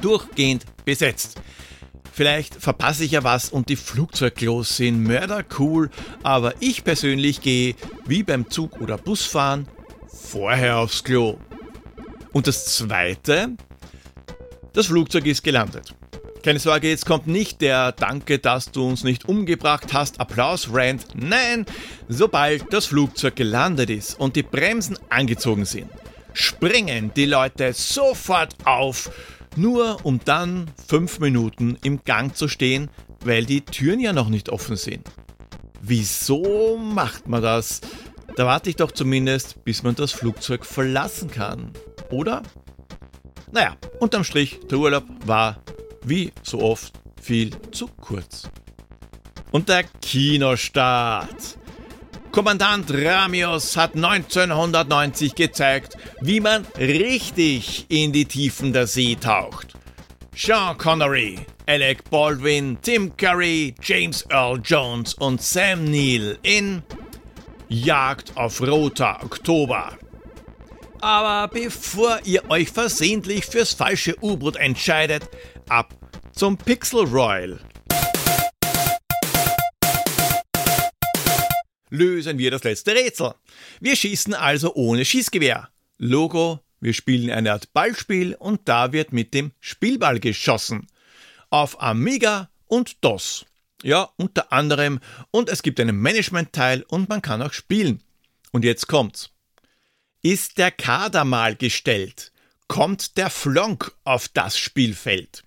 Durchgehend 0.00 0.64
besetzt. 0.84 1.40
Vielleicht 2.12 2.56
verpasse 2.56 3.04
ich 3.04 3.12
ja 3.12 3.24
was 3.24 3.50
und 3.50 3.68
die 3.68 3.76
Flugzeugklos 3.76 4.76
sind 4.76 5.02
mördercool, 5.02 5.90
aber 6.22 6.54
ich 6.60 6.84
persönlich 6.84 7.40
gehe, 7.40 7.74
wie 8.06 8.22
beim 8.22 8.50
Zug 8.50 8.80
oder 8.80 8.98
Busfahren, 8.98 9.68
vorher 10.08 10.78
aufs 10.78 11.04
Klo. 11.04 11.38
Und 12.32 12.46
das 12.46 12.66
Zweite, 12.76 13.56
das 14.72 14.86
Flugzeug 14.86 15.26
ist 15.26 15.42
gelandet. 15.42 15.94
Keine 16.42 16.58
Sorge, 16.58 16.88
jetzt 16.88 17.04
kommt 17.04 17.26
nicht 17.26 17.60
der 17.60 17.92
Danke, 17.92 18.38
dass 18.38 18.70
du 18.70 18.86
uns 18.86 19.04
nicht 19.04 19.28
umgebracht 19.28 19.92
hast, 19.92 20.20
Applaus-Rant. 20.20 21.08
Nein, 21.14 21.66
sobald 22.08 22.72
das 22.72 22.86
Flugzeug 22.86 23.36
gelandet 23.36 23.90
ist 23.90 24.18
und 24.18 24.36
die 24.36 24.42
Bremsen 24.42 24.98
angezogen 25.10 25.66
sind, 25.66 25.90
springen 26.32 27.12
die 27.14 27.26
Leute 27.26 27.74
sofort 27.74 28.54
auf, 28.64 29.10
nur 29.56 30.04
um 30.04 30.20
dann 30.24 30.70
fünf 30.86 31.20
Minuten 31.20 31.76
im 31.82 32.02
Gang 32.04 32.34
zu 32.34 32.48
stehen, 32.48 32.90
weil 33.24 33.44
die 33.44 33.62
Türen 33.62 34.00
ja 34.00 34.12
noch 34.12 34.28
nicht 34.28 34.48
offen 34.48 34.76
sind. 34.76 35.08
Wieso 35.80 36.78
macht 36.78 37.28
man 37.28 37.42
das? 37.42 37.80
Da 38.36 38.46
warte 38.46 38.70
ich 38.70 38.76
doch 38.76 38.92
zumindest, 38.92 39.64
bis 39.64 39.82
man 39.82 39.94
das 39.94 40.12
Flugzeug 40.12 40.64
verlassen 40.64 41.30
kann, 41.30 41.72
oder? 42.10 42.42
Naja, 43.52 43.76
unterm 43.98 44.24
Strich, 44.24 44.60
der 44.70 44.78
Urlaub 44.78 45.04
war 45.24 45.62
wie 46.04 46.32
so 46.42 46.60
oft 46.60 46.92
viel 47.20 47.50
zu 47.72 47.88
kurz. 47.88 48.48
Und 49.50 49.68
der 49.68 49.84
Kinostart. 50.00 51.58
Kommandant 52.32 52.92
Ramios 52.92 53.76
hat 53.76 53.96
1990 53.96 55.34
gezeigt, 55.34 55.96
wie 56.20 56.38
man 56.38 56.64
richtig 56.78 57.86
in 57.88 58.12
die 58.12 58.24
Tiefen 58.24 58.72
der 58.72 58.86
See 58.86 59.16
taucht. 59.16 59.74
Sean 60.36 60.78
Connery, 60.78 61.40
Alec 61.66 62.08
Baldwin, 62.08 62.78
Tim 62.82 63.16
Curry, 63.16 63.74
James 63.82 64.24
Earl 64.30 64.60
Jones 64.64 65.14
und 65.14 65.42
Sam 65.42 65.84
Neill 65.84 66.38
in 66.42 66.84
Jagd 67.68 68.36
auf 68.36 68.60
roter 68.60 69.18
Oktober. 69.24 69.98
Aber 71.00 71.48
bevor 71.52 72.20
ihr 72.24 72.48
euch 72.48 72.70
versehentlich 72.70 73.46
fürs 73.46 73.72
falsche 73.72 74.14
U-Boot 74.22 74.54
entscheidet, 74.54 75.28
ab 75.68 75.94
zum 76.32 76.56
Pixel 76.56 77.06
Royal. 77.06 77.58
Lösen 81.90 82.38
wir 82.38 82.50
das 82.50 82.64
letzte 82.64 82.94
Rätsel. 82.94 83.34
Wir 83.80 83.96
schießen 83.96 84.34
also 84.34 84.74
ohne 84.74 85.04
Schießgewehr. 85.04 85.68
Logo, 85.98 86.60
wir 86.80 86.94
spielen 86.94 87.30
eine 87.30 87.52
Art 87.52 87.72
Ballspiel 87.72 88.34
und 88.34 88.68
da 88.68 88.92
wird 88.92 89.12
mit 89.12 89.34
dem 89.34 89.52
Spielball 89.60 90.20
geschossen. 90.20 90.86
Auf 91.50 91.82
Amiga 91.82 92.48
und 92.66 93.04
DOS. 93.04 93.44
Ja, 93.82 94.10
unter 94.16 94.52
anderem. 94.52 95.00
Und 95.30 95.48
es 95.48 95.62
gibt 95.62 95.80
einen 95.80 95.96
Management-Teil 95.96 96.84
und 96.88 97.08
man 97.08 97.22
kann 97.22 97.42
auch 97.42 97.52
spielen. 97.52 98.02
Und 98.52 98.64
jetzt 98.64 98.86
kommt's. 98.86 99.30
Ist 100.22 100.58
der 100.58 100.70
Kader 100.70 101.24
mal 101.24 101.56
gestellt, 101.56 102.32
kommt 102.68 103.16
der 103.16 103.30
Flonk 103.30 103.92
auf 104.04 104.28
das 104.28 104.58
Spielfeld. 104.58 105.42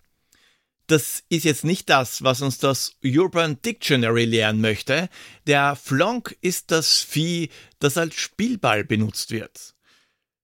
Das 0.94 1.24
ist 1.28 1.44
jetzt 1.44 1.64
nicht 1.64 1.90
das, 1.90 2.22
was 2.22 2.44
uns 2.44 2.60
das 2.60 2.98
Urban 3.04 3.60
Dictionary 3.64 4.26
lehren 4.26 4.62
möchte. 4.62 5.10
Der 5.48 5.76
Flonk 5.76 6.38
ist 6.42 6.70
das 6.70 7.02
Vieh, 7.02 7.50
das 7.80 7.98
als 7.98 8.14
Spielball 8.14 8.84
benutzt 8.84 9.32
wird. 9.32 9.74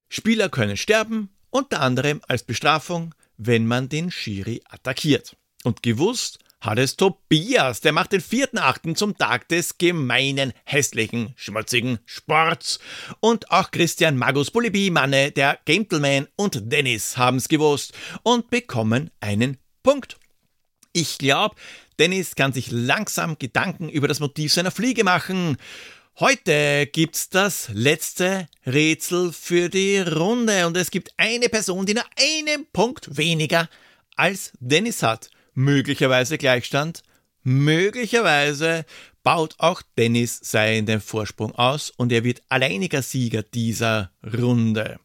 Spieler 0.07 0.49
können 0.49 0.75
sterben, 0.75 1.29
unter 1.51 1.81
anderem 1.81 2.21
als 2.27 2.41
Bestrafung, 2.41 3.13
wenn 3.37 3.67
man 3.67 3.89
den 3.89 4.09
Schiri 4.09 4.63
attackiert. 4.67 5.37
Und 5.63 5.83
gewusst 5.83 6.39
hat 6.61 6.79
es 6.79 6.95
Tobias, 6.95 7.81
der 7.81 7.91
macht 7.91 8.13
den 8.13 8.21
4.8. 8.21 8.95
zum 8.95 9.15
Tag 9.19 9.49
des 9.49 9.77
gemeinen, 9.77 10.51
hässlichen, 10.63 11.35
schmutzigen 11.35 11.99
Sports. 12.07 12.79
Und 13.19 13.51
auch 13.51 13.69
Christian 13.69 14.17
Magus 14.17 14.49
Polibi, 14.49 14.89
Manne, 14.89 15.29
der 15.29 15.59
Gentleman 15.65 16.27
und 16.37 16.71
Dennis 16.71 17.17
haben's 17.17 17.49
gewusst 17.49 17.93
und 18.23 18.49
bekommen 18.49 19.11
einen 19.19 19.59
Punkt. 19.83 20.18
Ich 20.99 21.17
glaube, 21.17 21.55
Dennis 21.97 22.35
kann 22.35 22.51
sich 22.51 22.71
langsam 22.71 23.39
Gedanken 23.39 23.87
über 23.87 24.09
das 24.09 24.19
Motiv 24.19 24.51
seiner 24.51 24.69
Fliege 24.69 25.05
machen. 25.05 25.55
Heute 26.19 26.87
gibt's 26.87 27.29
das 27.29 27.69
letzte 27.71 28.49
Rätsel 28.65 29.31
für 29.31 29.69
die 29.69 29.99
Runde 29.99 30.67
und 30.67 30.75
es 30.75 30.91
gibt 30.91 31.13
eine 31.15 31.47
Person, 31.47 31.85
die 31.85 31.93
nur 31.93 32.03
einen 32.17 32.65
Punkt 32.73 33.15
weniger 33.15 33.69
als 34.17 34.51
Dennis 34.59 35.01
hat 35.01 35.29
möglicherweise 35.53 36.37
Gleichstand, 36.37 37.01
möglicherweise 37.43 38.85
baut 39.23 39.55
auch 39.57 39.81
Dennis 39.97 40.37
seinen 40.43 40.99
Vorsprung 40.99 41.55
aus 41.55 41.91
und 41.91 42.11
er 42.11 42.25
wird 42.25 42.41
alleiniger 42.49 43.01
Sieger 43.01 43.43
dieser 43.43 44.11
Runde. 44.21 44.99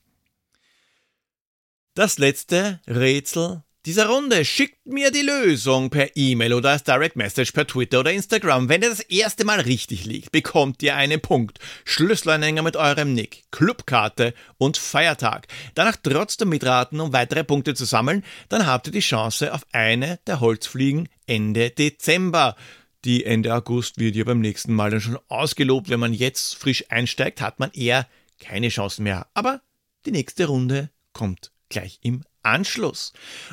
Das 1.94 2.18
letzte 2.18 2.80
Rätsel 2.88 3.62
dieser 3.86 4.06
Runde. 4.06 4.44
Schickt 4.44 4.86
mir 4.86 5.10
die 5.10 5.22
Lösung 5.22 5.90
per 5.90 6.16
E-Mail 6.16 6.54
oder 6.54 6.70
als 6.70 6.84
Direct 6.84 7.16
Message 7.16 7.52
per 7.52 7.66
Twitter 7.66 8.00
oder 8.00 8.12
Instagram. 8.12 8.68
Wenn 8.68 8.82
ihr 8.82 8.90
das 8.90 9.00
erste 9.00 9.44
Mal 9.44 9.60
richtig 9.60 10.04
liegt, 10.04 10.32
bekommt 10.32 10.82
ihr 10.82 10.96
einen 10.96 11.20
Punkt. 11.20 11.58
Schlüsselanhänger 11.84 12.62
mit 12.62 12.76
eurem 12.76 13.12
Nick, 13.12 13.44
Clubkarte 13.50 14.34
und 14.58 14.76
Feiertag. 14.76 15.46
Danach 15.74 15.96
trotzdem 16.02 16.48
mitraten, 16.48 17.00
um 17.00 17.12
weitere 17.12 17.44
Punkte 17.44 17.74
zu 17.74 17.84
sammeln. 17.84 18.24
Dann 18.48 18.66
habt 18.66 18.86
ihr 18.86 18.92
die 18.92 19.00
Chance 19.00 19.52
auf 19.52 19.66
eine 19.72 20.18
der 20.26 20.40
Holzfliegen 20.40 21.08
Ende 21.26 21.70
Dezember. 21.70 22.56
Die 23.04 23.24
Ende 23.24 23.54
August 23.54 23.98
wird 23.98 24.16
ja 24.16 24.24
beim 24.24 24.40
nächsten 24.40 24.72
Mal 24.72 24.90
dann 24.90 25.00
schon 25.00 25.18
ausgelobt. 25.28 25.90
Wenn 25.90 26.00
man 26.00 26.14
jetzt 26.14 26.56
frisch 26.56 26.84
einsteigt, 26.90 27.40
hat 27.40 27.60
man 27.60 27.70
eher 27.72 28.08
keine 28.40 28.68
Chancen 28.68 29.04
mehr. 29.04 29.26
Aber 29.34 29.60
die 30.06 30.10
nächste 30.10 30.46
Runde 30.46 30.90
kommt 31.12 31.52
gleich 31.68 31.98
im 32.02 32.24
Anschluss. 32.44 33.12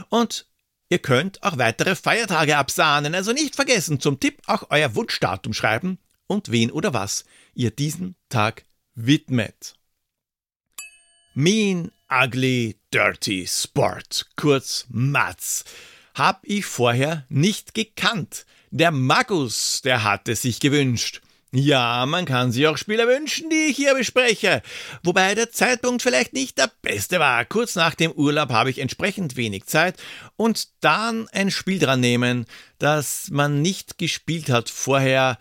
Und 0.09 0.47
ihr 0.89 0.99
könnt 0.99 1.41
auch 1.43 1.57
weitere 1.57 1.95
Feiertage 1.95 2.57
absahnen, 2.57 3.15
also 3.15 3.31
nicht 3.31 3.55
vergessen, 3.55 3.99
zum 3.99 4.19
Tipp 4.19 4.41
auch 4.45 4.63
euer 4.69 4.95
Wunschdatum 4.95 5.53
schreiben 5.53 5.99
und 6.27 6.51
wen 6.51 6.71
oder 6.71 6.93
was 6.93 7.25
ihr 7.53 7.71
diesen 7.71 8.15
Tag 8.29 8.65
widmet. 8.95 9.75
Mean, 11.33 11.91
Ugly, 12.09 12.77
Dirty 12.93 13.47
Sport, 13.47 14.27
kurz 14.35 14.85
Mats, 14.89 15.63
hab 16.13 16.41
ich 16.43 16.65
vorher 16.65 17.25
nicht 17.29 17.73
gekannt. 17.73 18.45
Der 18.69 18.91
Magus, 18.91 19.81
der 19.81 20.03
hatte 20.03 20.35
sich 20.35 20.59
gewünscht. 20.59 21.21
Ja, 21.53 22.05
man 22.05 22.23
kann 22.23 22.53
sich 22.53 22.65
auch 22.67 22.77
Spieler 22.77 23.07
wünschen, 23.07 23.49
die 23.49 23.67
ich 23.69 23.75
hier 23.75 23.93
bespreche. 23.93 24.61
Wobei 25.03 25.35
der 25.35 25.51
Zeitpunkt 25.51 26.01
vielleicht 26.01 26.31
nicht 26.31 26.57
der 26.57 26.71
beste 26.81 27.19
war. 27.19 27.43
Kurz 27.43 27.75
nach 27.75 27.93
dem 27.93 28.13
Urlaub 28.13 28.51
habe 28.51 28.69
ich 28.69 28.79
entsprechend 28.79 29.35
wenig 29.35 29.65
Zeit 29.65 30.01
und 30.37 30.69
dann 30.79 31.27
ein 31.29 31.51
Spiel 31.51 31.77
dran 31.77 31.99
nehmen, 31.99 32.45
das 32.79 33.29
man 33.31 33.61
nicht 33.61 33.97
gespielt 33.97 34.49
hat 34.49 34.69
vorher. 34.69 35.37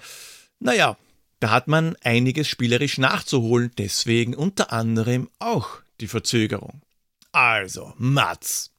Naja, 0.59 0.97
da 1.39 1.51
hat 1.51 1.69
man 1.69 1.97
einiges 2.03 2.49
spielerisch 2.49 2.99
nachzuholen, 2.99 3.71
deswegen 3.79 4.35
unter 4.35 4.73
anderem 4.73 5.31
auch 5.39 5.79
die 6.01 6.09
Verzögerung. 6.09 6.83
Also, 7.31 7.95
Mats. 7.99 8.73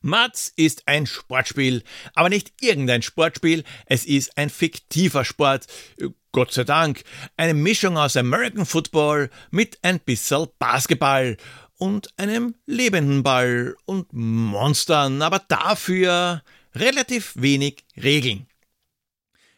Mats 0.00 0.52
ist 0.56 0.86
ein 0.86 1.06
Sportspiel, 1.06 1.82
aber 2.14 2.28
nicht 2.28 2.52
irgendein 2.60 3.02
Sportspiel, 3.02 3.64
es 3.86 4.04
ist 4.04 4.36
ein 4.38 4.50
fiktiver 4.50 5.24
Sport, 5.24 5.66
Gott 6.32 6.52
sei 6.52 6.64
Dank, 6.64 7.02
eine 7.36 7.54
Mischung 7.54 7.98
aus 7.98 8.16
American 8.16 8.64
Football 8.64 9.30
mit 9.50 9.78
ein 9.82 10.00
bisschen 10.00 10.46
Basketball 10.58 11.36
und 11.76 12.08
einem 12.18 12.54
lebenden 12.66 13.22
Ball 13.22 13.76
und 13.84 14.12
Monstern, 14.12 15.22
aber 15.22 15.40
dafür 15.48 16.42
relativ 16.74 17.32
wenig 17.36 17.84
Regeln. 17.96 18.46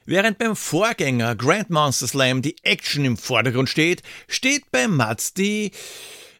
Während 0.04 0.38
beim 0.38 0.56
Vorgänger 0.56 1.36
Grand 1.36 1.70
Monster 1.70 2.08
Slam 2.08 2.42
die 2.42 2.56
Action 2.64 3.04
im 3.04 3.16
Vordergrund 3.16 3.68
steht, 3.68 4.02
steht 4.26 4.70
bei 4.72 4.88
Mats 4.88 5.32
die 5.34 5.70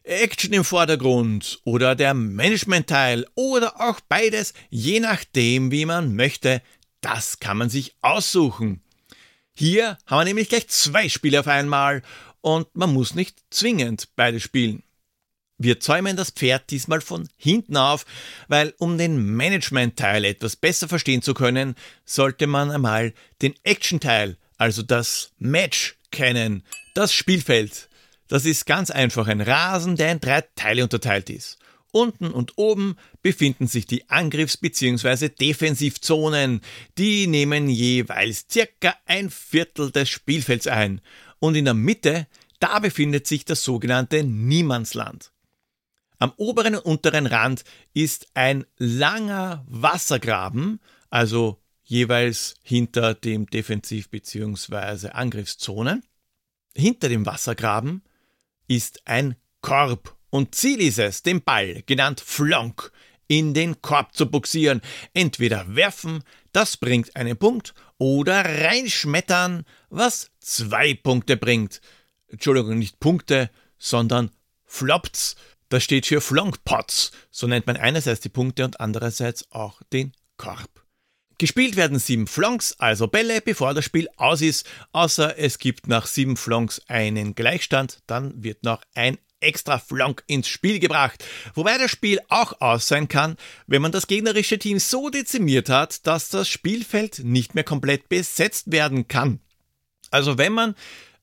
Action 0.03 0.53
im 0.53 0.63
Vordergrund 0.63 1.59
oder 1.63 1.95
der 1.95 2.13
Management-Teil 2.13 3.25
oder 3.35 3.79
auch 3.79 3.99
beides, 4.01 4.53
je 4.69 4.99
nachdem, 4.99 5.71
wie 5.71 5.85
man 5.85 6.15
möchte. 6.15 6.61
Das 7.01 7.39
kann 7.39 7.57
man 7.57 7.69
sich 7.69 7.95
aussuchen. 8.01 8.81
Hier 9.53 9.97
haben 10.05 10.19
wir 10.19 10.25
nämlich 10.25 10.49
gleich 10.49 10.67
zwei 10.67 11.09
Spiele 11.09 11.39
auf 11.39 11.47
einmal 11.47 12.01
und 12.41 12.67
man 12.75 12.91
muss 12.91 13.15
nicht 13.15 13.39
zwingend 13.49 14.09
beide 14.15 14.39
spielen. 14.39 14.83
Wir 15.57 15.79
zäumen 15.79 16.17
das 16.17 16.31
Pferd 16.31 16.71
diesmal 16.71 16.99
von 16.99 17.29
hinten 17.37 17.77
auf, 17.77 18.05
weil 18.47 18.73
um 18.79 18.97
den 18.97 19.35
Management-Teil 19.35 20.25
etwas 20.25 20.55
besser 20.55 20.89
verstehen 20.89 21.21
zu 21.21 21.33
können, 21.33 21.75
sollte 22.03 22.47
man 22.47 22.71
einmal 22.71 23.13
den 23.41 23.53
Action-Teil, 23.63 24.37
also 24.57 24.81
das 24.81 25.31
Match, 25.37 25.95
kennen. 26.11 26.63
Das 26.95 27.13
Spielfeld, 27.13 27.89
das 28.27 28.45
ist 28.45 28.65
ganz 28.65 28.89
einfach 28.89 29.27
ein 29.27 29.41
Rasen, 29.41 29.95
der 29.95 30.11
in 30.11 30.19
drei 30.19 30.41
Teile 30.55 30.83
unterteilt 30.83 31.29
ist. 31.29 31.57
Unten 31.91 32.31
und 32.31 32.53
oben 32.57 32.95
befinden 33.21 33.67
sich 33.67 33.85
die 33.85 34.09
Angriffs- 34.09 34.57
bzw. 34.57 35.29
Defensivzonen. 35.29 36.61
Die 36.97 37.27
nehmen 37.27 37.69
jeweils 37.69 38.47
circa 38.51 38.95
ein 39.05 39.29
Viertel 39.29 39.91
des 39.91 40.09
Spielfelds 40.09 40.65
ein. 40.65 41.01
Und 41.37 41.53
in 41.53 41.65
der 41.65 41.75
Mitte, 41.75 42.27
da 42.59 42.79
befindet 42.79 43.27
sich 43.27 43.45
das 43.45 43.63
sogenannte 43.63 44.23
Niemandsland. 44.23 45.31
Am 46.17 46.33
oberen 46.37 46.75
und 46.75 46.85
unteren 46.85 47.27
Rand 47.27 47.63
ist 47.93 48.27
ein 48.33 48.65
langer 48.77 49.63
Wassergraben, 49.67 50.79
also 51.11 51.61
jeweils 51.83 52.55
hinter 52.63 53.13
dem 53.13 53.45
Defensiv- 53.45 54.09
bzw. 54.09 55.09
Angriffszonen. 55.09 56.03
Hinter 56.75 57.09
dem 57.09 57.27
Wassergraben 57.27 58.01
ist 58.67 59.01
ein 59.05 59.35
Korb 59.61 60.15
und 60.29 60.55
Ziel 60.55 60.81
ist 60.81 60.99
es, 60.99 61.23
den 61.23 61.43
Ball, 61.43 61.83
genannt 61.85 62.19
Flonk, 62.19 62.91
in 63.27 63.53
den 63.53 63.81
Korb 63.81 64.15
zu 64.15 64.29
buxieren. 64.29 64.81
Entweder 65.13 65.75
werfen, 65.75 66.23
das 66.51 66.77
bringt 66.77 67.15
einen 67.15 67.37
Punkt, 67.37 67.73
oder 67.97 68.43
reinschmettern, 68.43 69.65
was 69.89 70.29
zwei 70.39 70.93
Punkte 70.93 71.37
bringt. 71.37 71.81
Entschuldigung, 72.27 72.77
nicht 72.77 72.99
Punkte, 72.99 73.49
sondern 73.77 74.31
Flops. 74.65 75.35
Das 75.69 75.83
steht 75.83 76.05
für 76.05 76.19
Flonkpots. 76.19 77.11
So 77.31 77.47
nennt 77.47 77.67
man 77.67 77.77
einerseits 77.77 78.21
die 78.21 78.29
Punkte 78.29 78.65
und 78.65 78.79
andererseits 78.79 79.51
auch 79.51 79.81
den 79.93 80.13
Korb. 80.37 80.82
Gespielt 81.37 81.75
werden 81.75 81.99
sieben 81.99 82.27
Flonks, 82.27 82.75
also 82.79 83.07
Bälle, 83.07 83.41
bevor 83.41 83.73
das 83.73 83.85
Spiel 83.85 84.07
aus 84.17 84.41
ist, 84.41 84.67
außer 84.91 85.37
es 85.37 85.57
gibt 85.57 85.87
nach 85.87 86.05
sieben 86.05 86.37
Flonks 86.37 86.81
einen 86.87 87.35
Gleichstand, 87.35 87.99
dann 88.07 88.43
wird 88.43 88.63
noch 88.63 88.81
ein 88.93 89.17
extra 89.43 89.77
Flonk 89.77 90.23
ins 90.27 90.47
Spiel 90.47 90.79
gebracht. 90.79 91.23
Wobei 91.53 91.77
das 91.77 91.91
Spiel 91.91 92.19
auch 92.29 92.61
aus 92.61 92.87
sein 92.87 93.07
kann, 93.07 93.35
wenn 93.67 93.81
man 93.81 93.91
das 93.91 94.07
gegnerische 94.07 94.57
Team 94.57 94.79
so 94.79 95.09
dezimiert 95.09 95.69
hat, 95.69 96.07
dass 96.07 96.29
das 96.29 96.47
Spielfeld 96.47 97.19
nicht 97.23 97.53
mehr 97.53 97.63
komplett 97.63 98.09
besetzt 98.09 98.71
werden 98.71 99.07
kann. 99.07 99.39
Also 100.09 100.37
wenn 100.37 100.53
man 100.53 100.75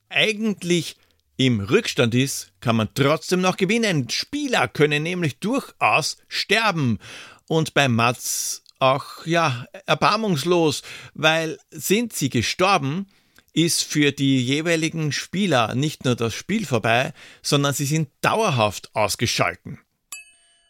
eigentlich 0.09 0.97
im 1.37 1.59
Rückstand 1.59 2.13
ist, 2.13 2.51
kann 2.59 2.75
man 2.75 2.89
trotzdem 2.93 3.41
noch 3.41 3.57
gewinnen. 3.57 4.09
Spieler 4.09 4.67
können 4.67 5.03
nämlich 5.03 5.39
durchaus 5.39 6.17
sterben. 6.27 6.99
Und 7.47 7.73
bei 7.73 7.87
Mats 7.87 8.60
auch, 8.81 9.25
ja, 9.25 9.65
erbarmungslos, 9.85 10.81
weil 11.13 11.59
sind 11.69 12.13
sie 12.13 12.29
gestorben, 12.29 13.07
ist 13.53 13.83
für 13.83 14.11
die 14.11 14.41
jeweiligen 14.43 15.11
Spieler 15.11 15.75
nicht 15.75 16.05
nur 16.05 16.15
das 16.15 16.33
Spiel 16.33 16.65
vorbei, 16.65 17.13
sondern 17.41 17.73
sie 17.73 17.85
sind 17.85 18.09
dauerhaft 18.21 18.95
ausgeschalten. 18.95 19.79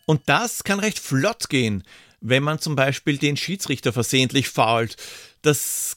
Und 0.05 0.21
das 0.25 0.63
kann 0.63 0.79
recht 0.79 0.99
flott 0.99 1.47
gehen, 1.49 1.83
wenn 2.19 2.43
man 2.43 2.59
zum 2.59 2.75
Beispiel 2.75 3.17
den 3.17 3.37
Schiedsrichter 3.37 3.93
versehentlich 3.93 4.49
fault. 4.49 4.97
Das 5.41 5.95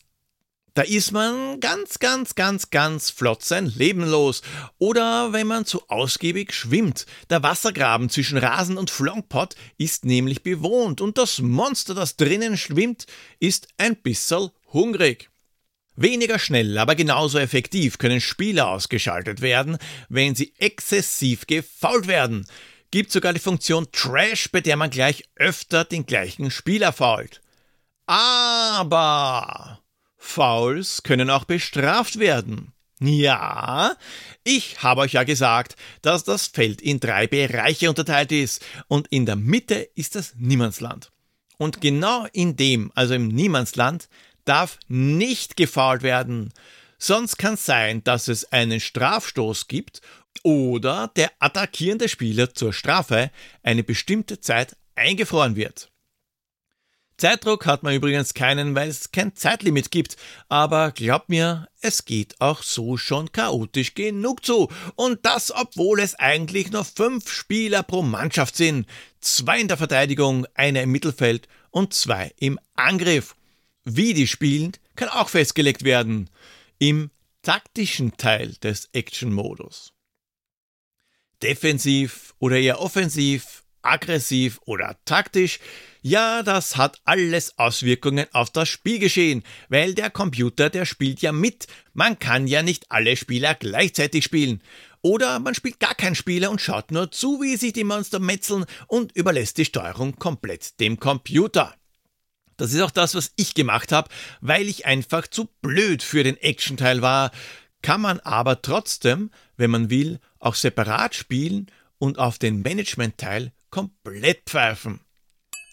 da 0.74 0.82
ist 0.82 1.12
man 1.12 1.60
ganz, 1.60 2.00
ganz, 2.00 2.34
ganz, 2.34 2.70
ganz 2.70 3.10
flott 3.10 3.44
sein 3.44 3.66
Leben 3.66 4.04
los. 4.04 4.42
Oder 4.78 5.32
wenn 5.32 5.46
man 5.46 5.64
zu 5.64 5.88
ausgiebig 5.88 6.52
schwimmt. 6.52 7.06
Der 7.30 7.44
Wassergraben 7.44 8.10
zwischen 8.10 8.38
Rasen 8.38 8.76
und 8.76 8.90
Flonkpot 8.90 9.54
ist 9.78 10.04
nämlich 10.04 10.42
bewohnt 10.42 11.00
und 11.00 11.16
das 11.16 11.40
Monster, 11.40 11.94
das 11.94 12.16
drinnen 12.16 12.56
schwimmt, 12.56 13.06
ist 13.38 13.68
ein 13.78 13.96
bisschen 13.96 14.50
hungrig. 14.72 15.30
Weniger 15.94 16.40
schnell, 16.40 16.76
aber 16.76 16.96
genauso 16.96 17.38
effektiv 17.38 17.98
können 17.98 18.20
Spieler 18.20 18.66
ausgeschaltet 18.68 19.42
werden, 19.42 19.78
wenn 20.08 20.34
sie 20.34 20.54
exzessiv 20.58 21.46
gefault 21.46 22.08
werden. 22.08 22.46
Gibt 22.90 23.12
sogar 23.12 23.32
die 23.32 23.38
Funktion 23.38 23.86
Trash, 23.92 24.50
bei 24.50 24.60
der 24.60 24.76
man 24.76 24.90
gleich 24.90 25.22
öfter 25.36 25.84
den 25.84 26.04
gleichen 26.04 26.50
Spieler 26.50 26.92
fault. 26.92 27.40
Aber 28.06 29.83
Fouls 30.24 31.02
können 31.04 31.30
auch 31.30 31.44
bestraft 31.44 32.18
werden. 32.18 32.72
Ja, 32.98 33.94
ich 34.42 34.82
habe 34.82 35.02
euch 35.02 35.12
ja 35.12 35.22
gesagt, 35.22 35.76
dass 36.02 36.24
das 36.24 36.46
Feld 36.46 36.80
in 36.80 36.98
drei 36.98 37.26
Bereiche 37.26 37.88
unterteilt 37.88 38.32
ist 38.32 38.64
und 38.88 39.06
in 39.08 39.26
der 39.26 39.36
Mitte 39.36 39.88
ist 39.94 40.16
das 40.16 40.34
Niemandsland. 40.36 41.12
Und 41.58 41.80
genau 41.80 42.26
in 42.32 42.56
dem, 42.56 42.90
also 42.94 43.14
im 43.14 43.28
Niemandsland, 43.28 44.08
darf 44.44 44.78
nicht 44.88 45.56
gefault 45.56 46.02
werden. 46.02 46.52
Sonst 46.98 47.36
kann 47.36 47.54
es 47.54 47.66
sein, 47.66 48.02
dass 48.02 48.26
es 48.26 48.50
einen 48.50 48.80
Strafstoß 48.80 49.68
gibt 49.68 50.00
oder 50.42 51.12
der 51.14 51.30
attackierende 51.38 52.08
Spieler 52.08 52.52
zur 52.54 52.72
Strafe 52.72 53.30
eine 53.62 53.84
bestimmte 53.84 54.40
Zeit 54.40 54.76
eingefroren 54.96 55.54
wird. 55.54 55.90
Zeitdruck 57.24 57.64
hat 57.64 57.82
man 57.82 57.94
übrigens 57.94 58.34
keinen, 58.34 58.74
weil 58.74 58.90
es 58.90 59.10
kein 59.10 59.34
Zeitlimit 59.34 59.90
gibt, 59.90 60.18
aber 60.50 60.92
glaubt 60.92 61.30
mir, 61.30 61.68
es 61.80 62.04
geht 62.04 62.38
auch 62.38 62.62
so 62.62 62.98
schon 62.98 63.32
chaotisch 63.32 63.94
genug 63.94 64.44
zu. 64.44 64.70
Und 64.94 65.24
das, 65.24 65.50
obwohl 65.50 66.00
es 66.00 66.14
eigentlich 66.16 66.70
nur 66.70 66.84
fünf 66.84 67.32
Spieler 67.32 67.82
pro 67.82 68.02
Mannschaft 68.02 68.56
sind. 68.56 68.86
zwei 69.22 69.58
in 69.58 69.68
der 69.68 69.78
Verteidigung, 69.78 70.46
einer 70.52 70.82
im 70.82 70.92
Mittelfeld 70.92 71.48
und 71.70 71.94
zwei 71.94 72.30
im 72.40 72.60
Angriff. 72.74 73.36
Wie 73.84 74.12
die 74.12 74.26
spielen, 74.26 74.72
kann 74.94 75.08
auch 75.08 75.30
festgelegt 75.30 75.82
werden 75.82 76.28
im 76.78 77.10
taktischen 77.40 78.18
Teil 78.18 78.52
des 78.62 78.90
Action-Modus. 78.92 79.94
Defensiv 81.42 82.34
oder 82.38 82.58
eher 82.58 82.82
offensiv, 82.82 83.63
aggressiv 83.84 84.60
oder 84.64 84.96
taktisch, 85.04 85.60
ja, 86.02 86.42
das 86.42 86.76
hat 86.76 87.00
alles 87.04 87.58
Auswirkungen 87.58 88.26
auf 88.32 88.50
das 88.50 88.68
Spielgeschehen, 88.68 89.42
weil 89.68 89.94
der 89.94 90.10
Computer, 90.10 90.68
der 90.68 90.84
spielt 90.84 91.22
ja 91.22 91.32
mit. 91.32 91.66
Man 91.92 92.18
kann 92.18 92.46
ja 92.46 92.62
nicht 92.62 92.90
alle 92.90 93.16
Spieler 93.16 93.54
gleichzeitig 93.54 94.24
spielen. 94.24 94.62
Oder 95.00 95.38
man 95.38 95.54
spielt 95.54 95.80
gar 95.80 95.94
keinen 95.94 96.14
Spieler 96.14 96.50
und 96.50 96.60
schaut 96.60 96.90
nur 96.90 97.10
zu, 97.10 97.40
wie 97.42 97.56
sich 97.56 97.72
die 97.74 97.84
Monster 97.84 98.18
metzeln 98.18 98.64
und 98.86 99.12
überlässt 99.12 99.58
die 99.58 99.64
Steuerung 99.64 100.18
komplett 100.18 100.80
dem 100.80 100.98
Computer. 100.98 101.74
Das 102.56 102.72
ist 102.72 102.80
auch 102.80 102.90
das, 102.90 103.14
was 103.14 103.32
ich 103.36 103.54
gemacht 103.54 103.92
habe, 103.92 104.08
weil 104.40 104.68
ich 104.68 104.86
einfach 104.86 105.26
zu 105.26 105.48
blöd 105.60 106.02
für 106.02 106.22
den 106.22 106.36
Action-Teil 106.36 107.02
war. 107.02 107.32
Kann 107.82 108.00
man 108.00 108.20
aber 108.20 108.62
trotzdem, 108.62 109.30
wenn 109.56 109.70
man 109.70 109.90
will, 109.90 110.20
auch 110.38 110.54
separat 110.54 111.14
spielen 111.14 111.70
und 111.98 112.18
auf 112.18 112.38
den 112.38 112.62
Management-Teil 112.62 113.52
komplett 113.74 114.42
pfeifen. 114.46 115.00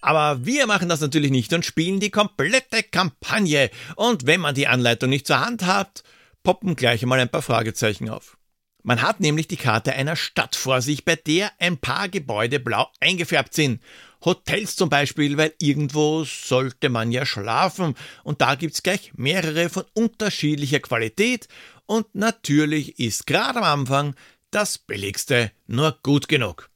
Aber 0.01 0.43
wir 0.43 0.65
machen 0.65 0.89
das 0.89 1.01
natürlich 1.01 1.29
nicht 1.29 1.53
und 1.53 1.63
spielen 1.63 1.99
die 1.99 2.09
komplette 2.09 2.81
Kampagne. 2.81 3.69
Und 3.95 4.25
wenn 4.25 4.41
man 4.41 4.55
die 4.55 4.65
Anleitung 4.65 5.11
nicht 5.11 5.27
zur 5.27 5.39
Hand 5.39 5.67
hat, 5.67 6.01
poppen 6.41 6.75
gleich 6.75 7.03
einmal 7.03 7.19
ein 7.19 7.29
paar 7.29 7.43
Fragezeichen 7.43 8.09
auf. 8.09 8.37
Man 8.81 9.03
hat 9.03 9.19
nämlich 9.19 9.47
die 9.47 9.57
Karte 9.57 9.93
einer 9.93 10.15
Stadt 10.15 10.55
vor 10.55 10.81
sich, 10.81 11.05
bei 11.05 11.15
der 11.15 11.51
ein 11.59 11.77
paar 11.77 12.09
Gebäude 12.09 12.59
blau 12.59 12.89
eingefärbt 12.99 13.53
sind. 13.53 13.79
Hotels 14.25 14.75
zum 14.75 14.89
Beispiel, 14.89 15.37
weil 15.37 15.53
irgendwo 15.59 16.23
sollte 16.23 16.89
man 16.89 17.11
ja 17.11 17.23
schlafen 17.23 17.93
und 18.23 18.41
da 18.41 18.55
gibt's 18.55 18.81
gleich 18.81 19.11
mehrere 19.15 19.69
von 19.69 19.83
unterschiedlicher 19.93 20.79
Qualität 20.79 21.47
und 21.85 22.15
natürlich 22.15 22.97
ist 22.97 23.27
gerade 23.27 23.59
am 23.59 23.81
Anfang 23.81 24.15
das 24.49 24.79
billigste 24.79 25.51
nur 25.67 25.99
gut 26.01 26.27
genug. 26.27 26.70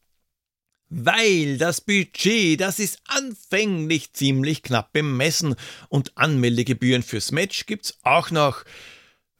Weil 0.98 1.58
das 1.58 1.82
Budget, 1.82 2.62
das 2.62 2.80
ist 2.80 3.02
anfänglich 3.08 4.14
ziemlich 4.14 4.64
knapp 4.64 4.94
bemessen 4.94 5.56
und 5.90 6.18
Anmeldegebühren 6.18 7.04
fürs 7.04 7.34
Match 7.34 7.66
gibt's 7.66 7.98
auch 8.04 8.32
noch. 8.32 8.64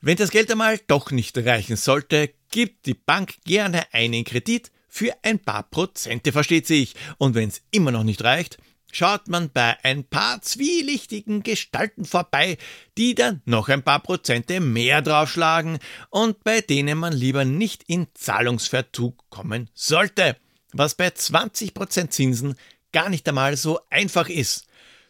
Wenn 0.02 0.18
das 0.18 0.32
Geld 0.32 0.52
einmal 0.52 0.82
doch 0.88 1.12
nicht 1.12 1.38
reichen 1.38 1.78
sollte, 1.78 2.34
gibt 2.52 2.86
die 2.88 2.94
Bank 2.94 3.36
gerne 3.46 3.86
einen 3.94 4.26
Kredit 4.26 4.70
für 4.90 5.14
ein 5.24 5.40
paar 5.40 5.64
Prozente, 5.64 6.34
versteht 6.34 6.68
sich. 6.68 6.94
Und 7.20 7.36
wenn's 7.36 7.62
immer 7.72 7.92
noch 7.92 8.04
nicht 8.04 8.26
reicht, 8.26 8.58
schaut 8.92 9.30
man 9.30 9.50
bei 9.50 9.78
ein 9.82 10.04
paar 10.04 10.42
zwielichtigen 10.42 11.42
Gestalten 11.42 12.04
vorbei, 12.04 12.58
die 12.98 13.16
dann 13.16 13.42
noch 13.46 13.70
ein 13.70 13.82
paar 13.82 14.02
Prozente 14.02 14.60
mehr 14.60 15.02
draufschlagen 15.02 15.80
und 16.10 16.44
bei 16.44 16.60
denen 16.60 16.98
man 16.98 17.14
lieber 17.14 17.46
nicht 17.46 17.84
in 17.88 18.08
Zahlungsverzug 18.14 19.24
kommen 19.30 19.70
sollte, 19.74 20.36
was 20.78 20.96
bei 20.96 21.08
20% 21.08 22.10
Zinsen 22.10 22.56
gar 22.92 23.10
nicht 23.10 23.28
einmal 23.28 23.58
so 23.58 23.80
einfach 23.90 24.30
ist. 24.30 24.68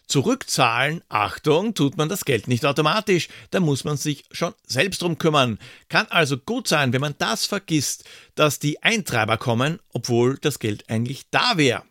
Zurückzahlen, 0.08 1.04
Achtung, 1.10 1.74
tut 1.74 1.98
man 1.98 2.10
das 2.10 2.26
Geld 2.26 2.48
nicht 2.48 2.64
automatisch, 2.64 3.28
da 3.50 3.60
muss 3.60 3.84
man 3.84 3.98
sich 3.98 4.26
schon 4.32 4.54
selbst 4.66 5.02
drum 5.02 5.18
kümmern. 5.18 5.58
Kann 5.90 6.06
also 6.10 6.38
gut 6.38 6.68
sein, 6.68 6.94
wenn 6.94 7.02
man 7.02 7.16
das 7.18 7.48
vergisst, 7.48 8.04
dass 8.36 8.60
die 8.60 8.84
Eintreiber 8.84 9.38
kommen, 9.38 9.80
obwohl 9.90 10.38
das 10.38 10.60
Geld 10.60 10.90
eigentlich 10.90 11.30
da 11.32 11.58
wäre. 11.58 11.84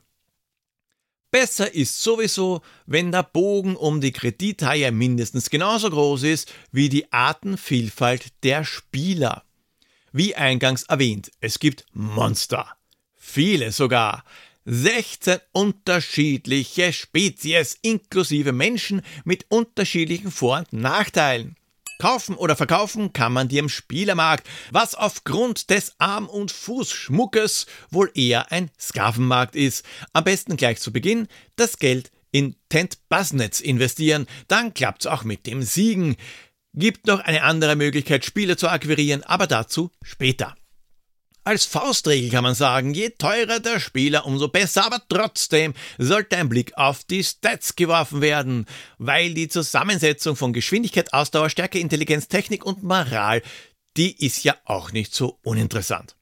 Besser 1.33 1.75
ist 1.75 2.01
sowieso, 2.01 2.63
wenn 2.87 3.11
der 3.11 3.25
Bogen 3.25 3.75
um 3.75 4.01
die 4.01 4.13
Kredithaie 4.13 4.93
mindestens 4.93 5.51
genauso 5.51 5.91
groß 5.91 6.23
ist 6.23 6.53
wie 6.71 6.89
die 6.89 7.13
Artenvielfalt 7.13 8.45
der 8.45 8.65
Spieler. 8.65 9.43
Wie 10.13 10.37
eingangs 10.37 10.85
erwähnt, 10.85 11.33
es 11.41 11.59
gibt 11.59 11.87
Monster. 11.93 12.77
Viele 13.35 13.73
sogar. 13.73 14.23
16 14.65 15.39
unterschiedliche 15.51 16.93
Spezies 16.93 17.77
inklusive 17.83 18.53
Menschen 18.53 19.03
mit 19.25 19.47
unterschiedlichen 19.49 20.31
Vor- 20.31 20.59
und 20.59 20.73
Nachteilen. 20.73 21.57
Kaufen 21.99 22.37
oder 22.37 22.55
verkaufen 22.55 23.13
kann 23.13 23.33
man 23.33 23.49
die 23.49 23.59
im 23.59 23.69
Spielermarkt, 23.69 24.47
was 24.71 24.95
aufgrund 24.95 25.71
des 25.71 25.97
Arm- 25.99 26.29
und 26.29 26.53
Fußschmuckes 26.53 27.67
wohl 27.91 28.09
eher 28.15 28.53
ein 28.53 28.71
Sklavenmarkt 28.79 29.57
ist. 29.57 29.85
Am 30.13 30.23
besten 30.23 30.57
gleich 30.57 30.79
zu 30.79 30.93
Beginn 30.93 31.27
das 31.57 31.81
Geld 31.81 32.13
in 32.31 32.55
Tent 32.69 32.99
Buzznets 33.09 33.61
investieren, 33.61 34.29
dann 34.47 34.75
klappt's 34.75 35.07
auch 35.07 35.25
mit 35.25 35.49
dem 35.49 35.63
Siegen. 35.63 36.15
Gibt 36.73 37.09
noch 37.09 37.19
eine 37.19 37.43
andere 37.43 37.75
Möglichkeit, 37.75 38.25
Spieler 38.25 38.57
zu 38.57 38.69
akquirieren, 38.69 39.25
aber 39.25 39.49
dazu 39.49 39.91
später. 40.05 40.55
Als 41.47 41.67
Faustregel 41.67 42.31
kann 42.31 42.43
man 42.43 42.55
sagen, 42.55 42.95
je 42.95 43.11
teurer 43.11 43.61
der 43.61 43.79
Spieler, 43.79 44.25
umso 44.25 44.49
besser, 44.49 44.87
aber 44.87 45.03
trotzdem 45.11 45.75
sollte 45.99 46.39
ein 46.39 46.49
Blick 46.49 46.73
auf 46.79 47.05
die 47.05 47.23
Stats 47.23 47.77
geworfen 47.77 48.23
werden, 48.23 48.65
weil 48.97 49.35
die 49.35 49.49
Zusammensetzung 49.49 50.37
von 50.37 50.55
Geschwindigkeit, 50.55 51.13
Ausdauer, 51.13 51.51
Stärke, 51.51 51.79
Intelligenz, 51.79 52.29
Technik 52.29 52.65
und 52.65 52.83
Moral, 52.83 53.43
die 53.99 54.25
ist 54.25 54.43
ja 54.43 54.57
auch 54.65 54.93
nicht 54.93 55.15
so 55.15 55.39
uninteressant. 55.43 56.17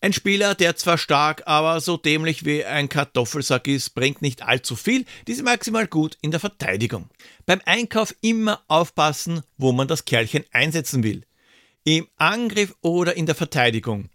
Ein 0.00 0.12
Spieler, 0.12 0.54
der 0.54 0.76
zwar 0.76 0.96
stark, 0.96 1.42
aber 1.46 1.80
so 1.80 1.96
dämlich 1.96 2.44
wie 2.44 2.64
ein 2.64 2.88
Kartoffelsack 2.88 3.66
ist, 3.66 3.96
bringt 3.96 4.22
nicht 4.22 4.42
allzu 4.42 4.76
viel, 4.76 5.06
die 5.26 5.32
ist 5.32 5.42
maximal 5.42 5.88
gut 5.88 6.16
in 6.22 6.30
der 6.30 6.38
Verteidigung. 6.38 7.10
Beim 7.46 7.60
Einkauf 7.66 8.14
immer 8.20 8.62
aufpassen, 8.68 9.42
wo 9.58 9.72
man 9.72 9.88
das 9.88 10.04
Kerlchen 10.04 10.44
einsetzen 10.52 11.02
will. 11.02 11.24
Im 11.82 12.06
Angriff 12.16 12.76
oder 12.80 13.16
in 13.16 13.26
der 13.26 13.34
Verteidigung. 13.34 14.08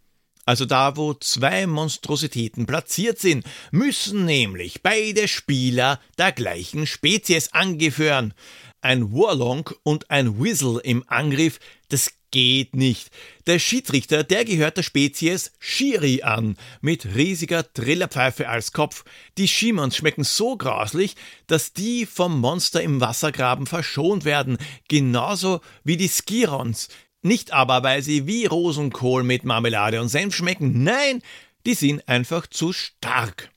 Also 0.46 0.66
da, 0.66 0.96
wo 0.96 1.16
zwei 1.16 1.66
Monstrositäten 1.66 2.68
platziert 2.68 3.20
sind, 3.20 3.46
müssen 3.72 4.26
nämlich 4.26 4.84
beide 4.84 5.28
Spieler 5.28 6.00
der 6.18 6.32
gleichen 6.32 6.86
Spezies 6.86 7.52
angehören. 7.52 8.34
Ein 8.82 9.12
Warlong 9.12 9.72
und 9.82 10.12
ein 10.12 10.40
Whistle 10.40 10.80
im 10.82 11.04
Angriff, 11.08 11.60
das 11.90 12.12
geht 12.30 12.76
nicht. 12.76 13.12
Der 13.48 13.60
Schiedsrichter, 13.60 14.24
der 14.24 14.44
gehört 14.46 14.78
der 14.78 14.84
Spezies 14.84 15.54
Shiri 15.58 16.22
an, 16.22 16.58
mit 16.82 17.16
riesiger 17.16 17.72
Trillerpfeife 17.72 18.50
als 18.50 18.74
Kopf. 18.74 19.06
Die 19.38 19.48
Shimons 19.48 19.96
schmecken 19.96 20.26
so 20.26 20.58
grauslich, 20.58 21.16
dass 21.48 21.72
die 21.72 22.06
vom 22.06 22.40
Monster 22.40 22.84
im 22.84 23.00
Wassergraben 23.00 23.66
verschont 23.66 24.26
werden, 24.26 24.58
genauso 24.90 25.62
wie 25.86 25.96
die 25.96 26.10
Skirons, 26.10 26.90
nicht 27.26 27.52
aber, 27.52 27.84
weil 27.84 28.02
sie 28.02 28.28
wie 28.28 28.46
Rosenkohl 28.46 29.24
mit 29.24 29.44
Marmelade 29.44 30.00
und 30.00 30.08
Senf 30.10 30.36
schmecken, 30.36 30.84
nein, 30.84 31.22
die 31.66 31.74
sind 31.74 32.08
einfach 32.08 32.48
zu 32.48 32.72
stark. 32.72 33.52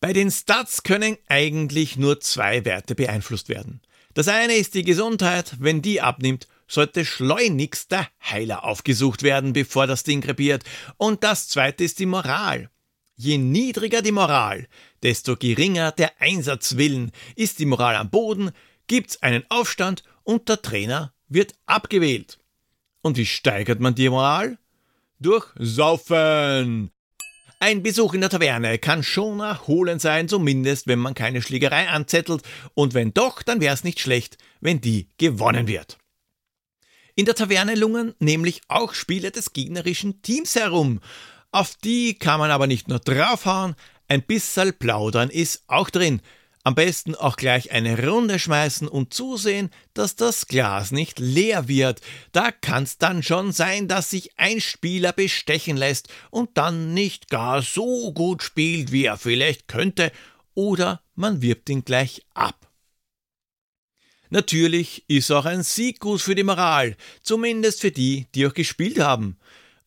Bei 0.00 0.12
den 0.12 0.30
Stats 0.30 0.82
können 0.82 1.16
eigentlich 1.28 1.96
nur 1.96 2.20
zwei 2.20 2.64
Werte 2.64 2.94
beeinflusst 2.94 3.48
werden. 3.48 3.80
Das 4.14 4.28
eine 4.28 4.54
ist 4.54 4.74
die 4.74 4.84
Gesundheit, 4.84 5.56
wenn 5.60 5.82
die 5.82 6.00
abnimmt, 6.00 6.48
sollte 6.68 7.04
schleunigst 7.04 7.90
der 7.90 8.08
Heiler 8.22 8.64
aufgesucht 8.64 9.22
werden, 9.22 9.52
bevor 9.52 9.86
das 9.86 10.04
Ding 10.04 10.20
krepiert. 10.20 10.64
Und 10.96 11.24
das 11.24 11.48
zweite 11.48 11.84
ist 11.84 11.98
die 11.98 12.06
Moral. 12.06 12.70
Je 13.16 13.38
niedriger 13.38 14.02
die 14.02 14.12
Moral, 14.12 14.68
desto 15.02 15.36
geringer 15.36 15.92
der 15.92 16.20
Einsatzwillen. 16.20 17.10
Ist 17.34 17.58
die 17.58 17.66
Moral 17.66 17.96
am 17.96 18.10
Boden, 18.10 18.52
gibt's 18.86 19.22
einen 19.22 19.44
Aufstand 19.48 20.04
und 20.22 20.48
der 20.48 20.62
Trainer 20.62 21.12
wird 21.28 21.54
abgewählt. 21.66 22.38
Und 23.02 23.16
wie 23.16 23.26
steigert 23.26 23.80
man 23.80 23.94
die 23.94 24.08
Moral? 24.08 24.58
Durch 25.18 25.46
Saufen. 25.58 26.90
Ein 27.60 27.82
Besuch 27.82 28.14
in 28.14 28.20
der 28.20 28.30
Taverne 28.30 28.78
kann 28.78 29.02
schon 29.02 29.40
erholend 29.40 30.00
sein, 30.00 30.28
zumindest 30.28 30.86
wenn 30.86 31.00
man 31.00 31.14
keine 31.14 31.42
Schlägerei 31.42 31.88
anzettelt, 31.88 32.42
und 32.74 32.94
wenn 32.94 33.12
doch, 33.12 33.42
dann 33.42 33.60
wäre 33.60 33.74
es 33.74 33.82
nicht 33.82 33.98
schlecht, 33.98 34.38
wenn 34.60 34.80
die 34.80 35.08
gewonnen 35.18 35.66
wird. 35.66 35.98
In 37.16 37.24
der 37.24 37.34
Taverne 37.34 37.74
lungern 37.74 38.14
nämlich 38.20 38.60
auch 38.68 38.94
Spieler 38.94 39.32
des 39.32 39.52
gegnerischen 39.52 40.22
Teams 40.22 40.54
herum. 40.54 41.00
Auf 41.50 41.74
die 41.82 42.14
kann 42.14 42.38
man 42.38 42.52
aber 42.52 42.68
nicht 42.68 42.86
nur 42.86 43.00
draufhauen, 43.00 43.74
ein 44.06 44.22
bisschen 44.22 44.72
plaudern 44.78 45.28
ist 45.28 45.64
auch 45.66 45.90
drin, 45.90 46.22
am 46.68 46.74
besten 46.74 47.14
auch 47.14 47.36
gleich 47.36 47.70
eine 47.70 48.06
Runde 48.06 48.38
schmeißen 48.38 48.88
und 48.88 49.14
zusehen, 49.14 49.70
dass 49.94 50.16
das 50.16 50.48
Glas 50.48 50.90
nicht 50.90 51.18
leer 51.18 51.66
wird. 51.66 52.02
Da 52.32 52.52
kann's 52.52 52.98
dann 52.98 53.22
schon 53.22 53.52
sein, 53.52 53.88
dass 53.88 54.10
sich 54.10 54.38
ein 54.38 54.60
Spieler 54.60 55.14
bestechen 55.14 55.78
lässt 55.78 56.08
und 56.30 56.58
dann 56.58 56.92
nicht 56.92 57.30
gar 57.30 57.62
so 57.62 58.12
gut 58.12 58.42
spielt, 58.42 58.92
wie 58.92 59.06
er 59.06 59.16
vielleicht 59.16 59.66
könnte, 59.66 60.12
oder 60.52 61.00
man 61.14 61.40
wirbt 61.40 61.70
ihn 61.70 61.86
gleich 61.86 62.26
ab. 62.34 62.70
Natürlich 64.28 65.08
ist 65.08 65.30
auch 65.30 65.46
ein 65.46 65.62
Sieg 65.62 66.00
gut 66.00 66.20
für 66.20 66.34
die 66.34 66.44
Moral, 66.44 66.98
zumindest 67.22 67.80
für 67.80 67.92
die, 67.92 68.26
die 68.34 68.46
auch 68.46 68.52
gespielt 68.52 68.98
haben. 68.98 69.38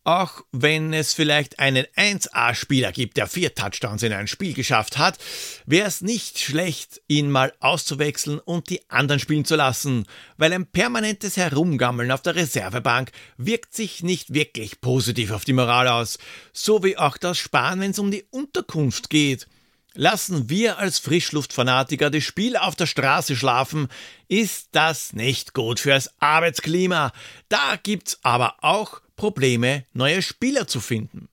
Auch 0.04 0.42
wenn 0.52 0.94
es 0.94 1.14
vielleicht 1.14 1.60
einen 1.60 1.86
1A-Spieler 1.96 2.92
gibt, 2.92 3.18
der 3.18 3.28
vier 3.28 3.54
Touchdowns 3.54 4.02
in 4.02 4.14
ein 4.14 4.28
Spiel 4.28 4.56
geschafft 4.56 4.98
hat, 4.98 5.20
wäre 5.68 5.88
es 5.88 6.02
nicht 6.02 6.40
schlecht, 6.40 7.02
ihn 7.08 7.30
mal 7.30 7.54
auszuwechseln 7.60 8.40
und 8.40 8.72
die 8.72 8.82
anderen 8.90 9.20
spielen 9.20 9.46
zu 9.46 9.56
lassen, 9.56 10.08
weil 10.38 10.54
ein 10.54 10.66
permanentes 10.66 11.38
Herumgammeln 11.38 12.12
auf 12.12 12.24
der 12.24 12.34
Reservebank 12.34 13.12
wirkt 13.38 13.76
sich 13.76 14.02
nicht 14.02 14.34
wirklich 14.34 14.82
positiv 14.82 15.30
auf 15.30 15.46
die 15.46 15.54
Moral 15.54 15.88
aus, 15.88 16.18
so 16.52 16.84
wie 16.84 16.98
auch 16.98 17.18
das 17.18 17.38
Sparen, 17.38 17.80
wenn 17.80 17.92
es 17.92 18.00
um 18.00 18.10
die 18.10 18.26
Unterkunft 18.32 19.12
geht. 19.12 19.46
Lassen 19.94 20.50
wir 20.50 20.80
als 20.80 20.98
Frischluftfanatiker 20.98 22.10
das 22.10 22.24
Spiel 22.24 22.58
auf 22.58 22.76
der 22.76 22.88
Straße 22.88 23.36
schlafen, 23.36 23.88
ist 24.30 24.70
das 24.72 25.14
nicht 25.14 25.54
gut 25.54 25.82
fürs 25.82 26.10
Arbeitsklima. 26.20 27.12
Da 27.50 27.76
gibt's 27.76 28.18
aber 28.24 28.56
auch 28.62 29.02
Probleme, 29.22 29.86
neue 29.94 30.24
Spieler 30.24 30.66
zu 30.66 30.80
finden. 30.80 31.30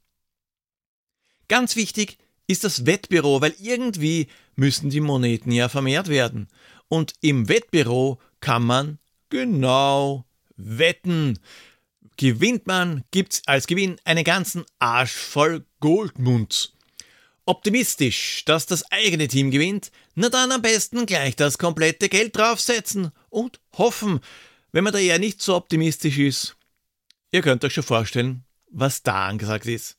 Ganz 1.48 1.74
wichtig 1.74 2.18
ist 2.46 2.62
das 2.62 2.84
Wettbüro, 2.84 3.40
weil 3.40 3.54
irgendwie 3.58 4.28
müssen 4.56 4.90
die 4.90 5.00
Moneten 5.00 5.52
ja 5.52 5.70
vermehrt 5.70 6.08
werden. 6.08 6.48
Und 6.88 7.14
im 7.22 7.48
Wettbüro 7.48 8.20
kann 8.40 8.62
man 8.62 8.98
genau 9.30 10.26
wetten. 10.58 11.38
Gewinnt 12.18 12.66
man, 12.66 13.04
gibt's 13.10 13.40
als 13.46 13.66
Gewinn 13.66 13.96
einen 14.04 14.24
ganzen 14.24 14.66
Arsch 14.78 15.12
voll 15.12 15.64
Goldmunds. 15.80 16.74
Optimistisch, 17.46 18.42
dass 18.44 18.66
das 18.66 18.84
eigene 18.92 19.28
Team 19.28 19.50
gewinnt? 19.50 19.92
Na 20.14 20.28
dann 20.28 20.52
am 20.52 20.60
besten 20.60 21.06
gleich 21.06 21.36
das 21.36 21.56
komplette 21.56 22.10
Geld 22.10 22.36
draufsetzen 22.36 23.12
und 23.30 23.60
hoffen, 23.78 24.20
wenn 24.72 24.84
man 24.84 24.92
da 24.92 24.98
eher 24.98 25.18
nicht 25.18 25.40
so 25.40 25.56
optimistisch 25.56 26.18
ist. 26.18 26.57
Ihr 27.30 27.42
könnt 27.42 27.64
euch 27.64 27.74
schon 27.74 27.84
vorstellen, 27.84 28.44
was 28.70 29.02
da 29.02 29.26
angesagt 29.26 29.66
ist. 29.66 29.96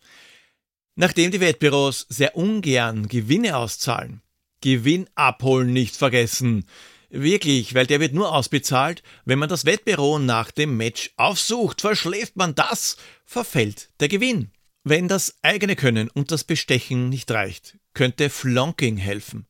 Nachdem 0.95 1.31
die 1.31 1.39
Wettbüros 1.39 2.05
sehr 2.09 2.35
ungern 2.35 3.07
Gewinne 3.07 3.55
auszahlen, 3.55 4.21
Gewinn 4.61 5.09
abholen 5.15 5.71
nicht 5.71 5.95
vergessen. 5.95 6.65
Wirklich, 7.09 7.73
weil 7.73 7.87
der 7.87 7.99
wird 7.99 8.13
nur 8.13 8.33
ausbezahlt, 8.33 9.01
wenn 9.25 9.39
man 9.39 9.49
das 9.49 9.65
Wettbüro 9.65 10.19
nach 10.19 10.51
dem 10.51 10.77
Match 10.77 11.11
aufsucht. 11.17 11.81
Verschläft 11.81 12.35
man 12.35 12.55
das, 12.55 12.97
verfällt 13.25 13.89
der 13.99 14.09
Gewinn. 14.09 14.51
Wenn 14.83 15.07
das 15.07 15.37
eigene 15.41 15.75
Können 15.75 16.09
und 16.09 16.31
das 16.31 16.43
Bestechen 16.43 17.09
nicht 17.09 17.31
reicht, 17.31 17.77
könnte 17.93 18.29
Flonking 18.29 18.97
helfen. 18.97 19.47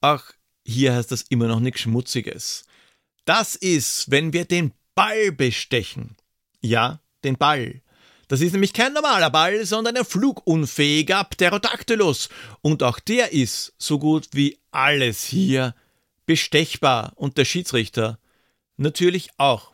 Ach, 0.00 0.32
hier 0.64 0.94
heißt 0.94 1.12
das 1.12 1.22
immer 1.22 1.46
noch 1.46 1.60
nichts 1.60 1.80
Schmutziges. 1.80 2.64
Das 3.24 3.54
ist, 3.54 4.10
wenn 4.10 4.32
wir 4.32 4.44
den 4.44 4.72
Ball 4.94 5.32
bestechen. 5.32 6.16
Ja, 6.62 7.00
den 7.24 7.36
Ball. 7.36 7.82
Das 8.28 8.40
ist 8.40 8.52
nämlich 8.52 8.72
kein 8.72 8.94
normaler 8.94 9.28
Ball, 9.28 9.66
sondern 9.66 9.96
ein 9.96 10.04
flugunfähiger 10.04 11.24
Pterodactylus. 11.24 12.30
Und 12.62 12.82
auch 12.82 12.98
der 12.98 13.32
ist, 13.32 13.74
so 13.76 13.98
gut 13.98 14.28
wie 14.32 14.58
alles 14.70 15.24
hier, 15.24 15.74
bestechbar. 16.24 17.12
Und 17.16 17.36
der 17.36 17.44
Schiedsrichter 17.44 18.18
natürlich 18.78 19.28
auch. 19.36 19.72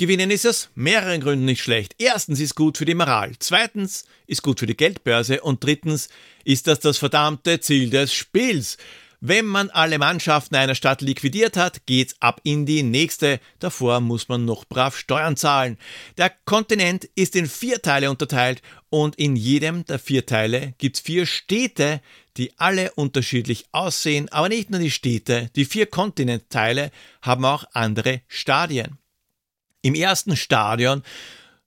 Gewinnen 0.00 0.30
ist 0.30 0.46
aus 0.46 0.70
mehreren 0.74 1.20
Gründen 1.20 1.44
nicht 1.44 1.62
schlecht. 1.62 1.96
Erstens 1.98 2.40
ist 2.40 2.54
gut 2.54 2.78
für 2.78 2.86
die 2.86 2.94
Moral, 2.94 3.32
zweitens 3.38 4.06
ist 4.26 4.42
gut 4.42 4.58
für 4.58 4.66
die 4.66 4.76
Geldbörse 4.76 5.42
und 5.42 5.62
drittens 5.62 6.08
ist 6.42 6.66
das 6.66 6.80
das 6.80 6.96
verdammte 6.96 7.60
Ziel 7.60 7.90
des 7.90 8.14
Spiels. 8.14 8.78
Wenn 9.22 9.44
man 9.44 9.68
alle 9.68 9.98
Mannschaften 9.98 10.54
einer 10.54 10.74
Stadt 10.74 11.02
liquidiert 11.02 11.58
hat, 11.58 11.84
geht's 11.84 12.16
ab 12.20 12.40
in 12.42 12.64
die 12.64 12.82
nächste. 12.82 13.38
Davor 13.58 14.00
muss 14.00 14.28
man 14.28 14.46
noch 14.46 14.64
brav 14.64 14.96
Steuern 14.96 15.36
zahlen. 15.36 15.76
Der 16.16 16.32
Kontinent 16.46 17.04
ist 17.16 17.36
in 17.36 17.46
vier 17.46 17.82
Teile 17.82 18.10
unterteilt 18.10 18.62
und 18.88 19.16
in 19.16 19.36
jedem 19.36 19.84
der 19.84 19.98
vier 19.98 20.24
Teile 20.24 20.72
gibt's 20.78 21.00
vier 21.00 21.26
Städte, 21.26 22.00
die 22.38 22.58
alle 22.58 22.92
unterschiedlich 22.92 23.66
aussehen, 23.72 24.30
aber 24.30 24.48
nicht 24.48 24.70
nur 24.70 24.80
die 24.80 24.90
Städte, 24.90 25.50
die 25.54 25.66
vier 25.66 25.84
Kontinentteile 25.84 26.90
haben 27.20 27.44
auch 27.44 27.64
andere 27.74 28.22
Stadien. 28.26 28.96
Im 29.82 29.94
ersten 29.94 30.34
Stadion, 30.34 31.02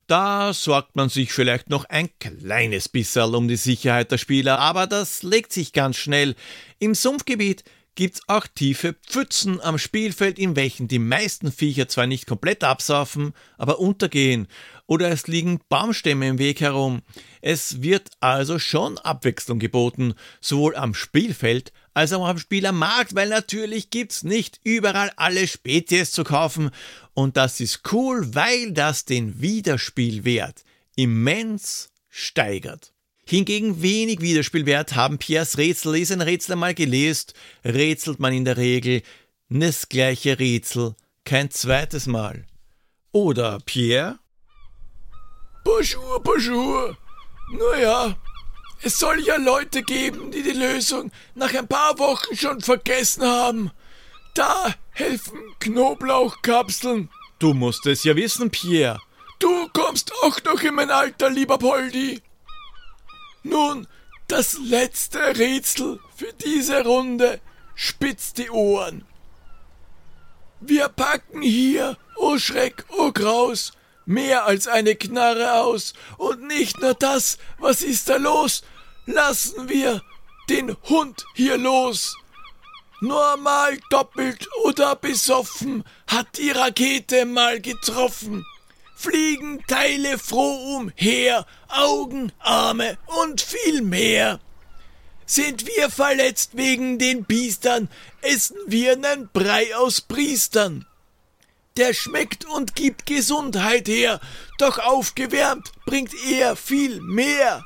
da 0.07 0.53
sorgt 0.53 0.95
man 0.95 1.09
sich 1.09 1.31
vielleicht 1.31 1.69
noch 1.69 1.85
ein 1.85 2.09
kleines 2.19 2.89
bisschen 2.89 3.35
um 3.35 3.47
die 3.47 3.55
Sicherheit 3.55 4.11
der 4.11 4.17
Spieler, 4.17 4.59
aber 4.59 4.87
das 4.87 5.23
legt 5.23 5.53
sich 5.53 5.73
ganz 5.73 5.97
schnell. 5.97 6.35
Im 6.79 6.95
Sumpfgebiet 6.95 7.63
gibt's 7.95 8.21
auch 8.27 8.47
tiefe 8.47 8.95
Pfützen 9.07 9.61
am 9.61 9.77
Spielfeld, 9.77 10.39
in 10.39 10.55
welchen 10.55 10.87
die 10.87 10.99
meisten 10.99 11.51
Viecher 11.51 11.87
zwar 11.87 12.07
nicht 12.07 12.25
komplett 12.25 12.63
absaufen, 12.63 13.33
aber 13.57 13.79
untergehen. 13.79 14.47
Oder 14.87 15.09
es 15.09 15.27
liegen 15.27 15.59
Baumstämme 15.69 16.27
im 16.27 16.39
Weg 16.39 16.61
herum. 16.61 17.01
Es 17.41 17.81
wird 17.81 18.09
also 18.19 18.59
schon 18.59 18.97
Abwechslung 18.97 19.59
geboten, 19.59 20.15
sowohl 20.41 20.75
am 20.75 20.93
Spielfeld 20.93 21.71
als 21.93 22.13
auch 22.13 22.27
am 22.27 22.37
Spielermarkt, 22.37 23.15
weil 23.15 23.29
natürlich 23.29 23.89
gibt's 23.89 24.23
nicht 24.23 24.59
überall 24.63 25.11
alle 25.15 25.47
Spezies 25.47 26.11
zu 26.11 26.23
kaufen 26.23 26.71
und 27.13 27.37
das 27.37 27.59
ist 27.59 27.81
cool, 27.91 28.33
weil 28.33 28.71
das 28.71 29.05
den 29.05 29.41
Wiederspielwert 29.41 30.63
immens 30.95 31.89
steigert. 32.09 32.93
Hingegen 33.25 33.81
wenig 33.81 34.19
Wiederspielwert 34.19 34.95
haben 34.95 35.17
Pierres 35.17 35.57
Rätsel. 35.57 35.95
Ist 35.95 36.11
ein 36.11 36.21
Rätsel 36.21 36.53
einmal 36.53 36.73
gelesen, 36.73 37.31
rätselt 37.63 38.19
man 38.19 38.33
in 38.33 38.45
der 38.45 38.57
Regel 38.57 39.01
das 39.49 39.87
gleiche 39.87 40.39
Rätsel 40.39 40.95
kein 41.23 41.49
zweites 41.49 42.05
Mal. 42.05 42.45
Oder 43.11 43.59
Pierre? 43.65 44.19
Bonjour, 45.63 46.21
bonjour. 46.21 46.97
Naja, 47.51 48.17
es 48.83 48.99
soll 48.99 49.19
ja 49.21 49.37
Leute 49.37 49.81
geben, 49.81 50.31
die 50.31 50.43
die 50.43 50.51
Lösung 50.51 51.11
nach 51.35 51.53
ein 51.53 51.67
paar 51.67 51.97
Wochen 51.99 52.35
schon 52.35 52.59
vergessen 52.61 53.23
haben. 53.23 53.71
Da 54.33 54.73
helfen 54.91 55.39
Knoblauchkapseln. 55.59 57.09
Du 57.39 57.53
musst 57.53 57.85
es 57.85 58.03
ja 58.03 58.15
wissen, 58.15 58.51
Pierre. 58.51 58.99
Du 59.39 59.69
kommst 59.69 60.11
auch 60.21 60.41
noch 60.43 60.61
in 60.61 60.75
mein 60.75 60.91
Alter, 60.91 61.29
lieber 61.29 61.57
Poldi. 61.57 62.21
Nun, 63.43 63.87
das 64.27 64.57
letzte 64.59 65.19
Rätsel 65.37 65.99
für 66.15 66.33
diese 66.33 66.83
Runde 66.83 67.39
spitzt 67.75 68.37
die 68.37 68.49
Ohren. 68.49 69.05
Wir 70.59 70.87
packen 70.89 71.41
hier, 71.41 71.97
oh 72.15 72.37
Schreck, 72.37 72.85
oh 72.89 73.11
Graus, 73.11 73.73
mehr 74.05 74.45
als 74.45 74.67
eine 74.67 74.95
Knarre 74.95 75.61
aus. 75.61 75.93
Und 76.17 76.47
nicht 76.47 76.79
nur 76.81 76.93
das, 76.93 77.37
was 77.59 77.81
ist 77.81 78.09
da 78.09 78.17
los? 78.17 78.63
Lassen 79.05 79.69
wir 79.69 80.01
den 80.49 80.75
Hund 80.83 81.25
hier 81.35 81.57
los. 81.57 82.15
Normal 83.01 83.77
doppelt 83.89 84.47
oder 84.63 84.95
besoffen 84.95 85.83
hat 86.07 86.37
die 86.37 86.51
Rakete 86.51 87.25
mal 87.25 87.59
getroffen 87.59 88.45
fliegen 89.03 89.61
Teile 89.67 90.17
froh 90.17 90.77
umher, 90.77 91.45
Augen, 91.67 92.31
Arme 92.39 92.97
und 93.21 93.41
viel 93.41 93.81
mehr. 93.81 94.39
Sind 95.25 95.67
wir 95.67 95.89
verletzt 95.89 96.51
wegen 96.53 96.99
den 96.99 97.25
Biestern, 97.25 97.89
essen 98.21 98.57
wir 98.65 98.95
nen 98.95 99.29
Brei 99.33 99.75
aus 99.75 99.99
Priestern. 99.99 100.85
Der 101.75 101.93
schmeckt 101.93 102.45
und 102.45 102.75
gibt 102.75 103.05
Gesundheit 103.05 103.89
her, 103.89 104.21
doch 104.57 104.79
aufgewärmt 104.79 105.71
bringt 105.85 106.13
er 106.29 106.55
viel 106.55 107.01
mehr. 107.01 107.65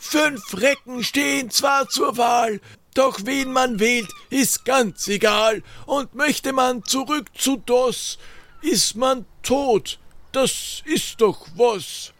Fünf 0.00 0.42
Recken 0.54 1.04
stehen 1.04 1.50
zwar 1.50 1.88
zur 1.88 2.16
Wahl, 2.16 2.60
doch 2.94 3.20
wen 3.24 3.52
man 3.52 3.78
wählt, 3.78 4.10
ist 4.30 4.64
ganz 4.64 5.06
egal, 5.06 5.62
und 5.86 6.14
möchte 6.14 6.52
man 6.52 6.84
zurück 6.84 7.26
zu 7.36 7.58
DOS, 7.58 8.18
ist 8.62 8.96
man 8.96 9.26
tot 9.42 10.00
das 10.32 10.82
ist 10.84 11.20
doch 11.20 11.46
was. 11.56 12.12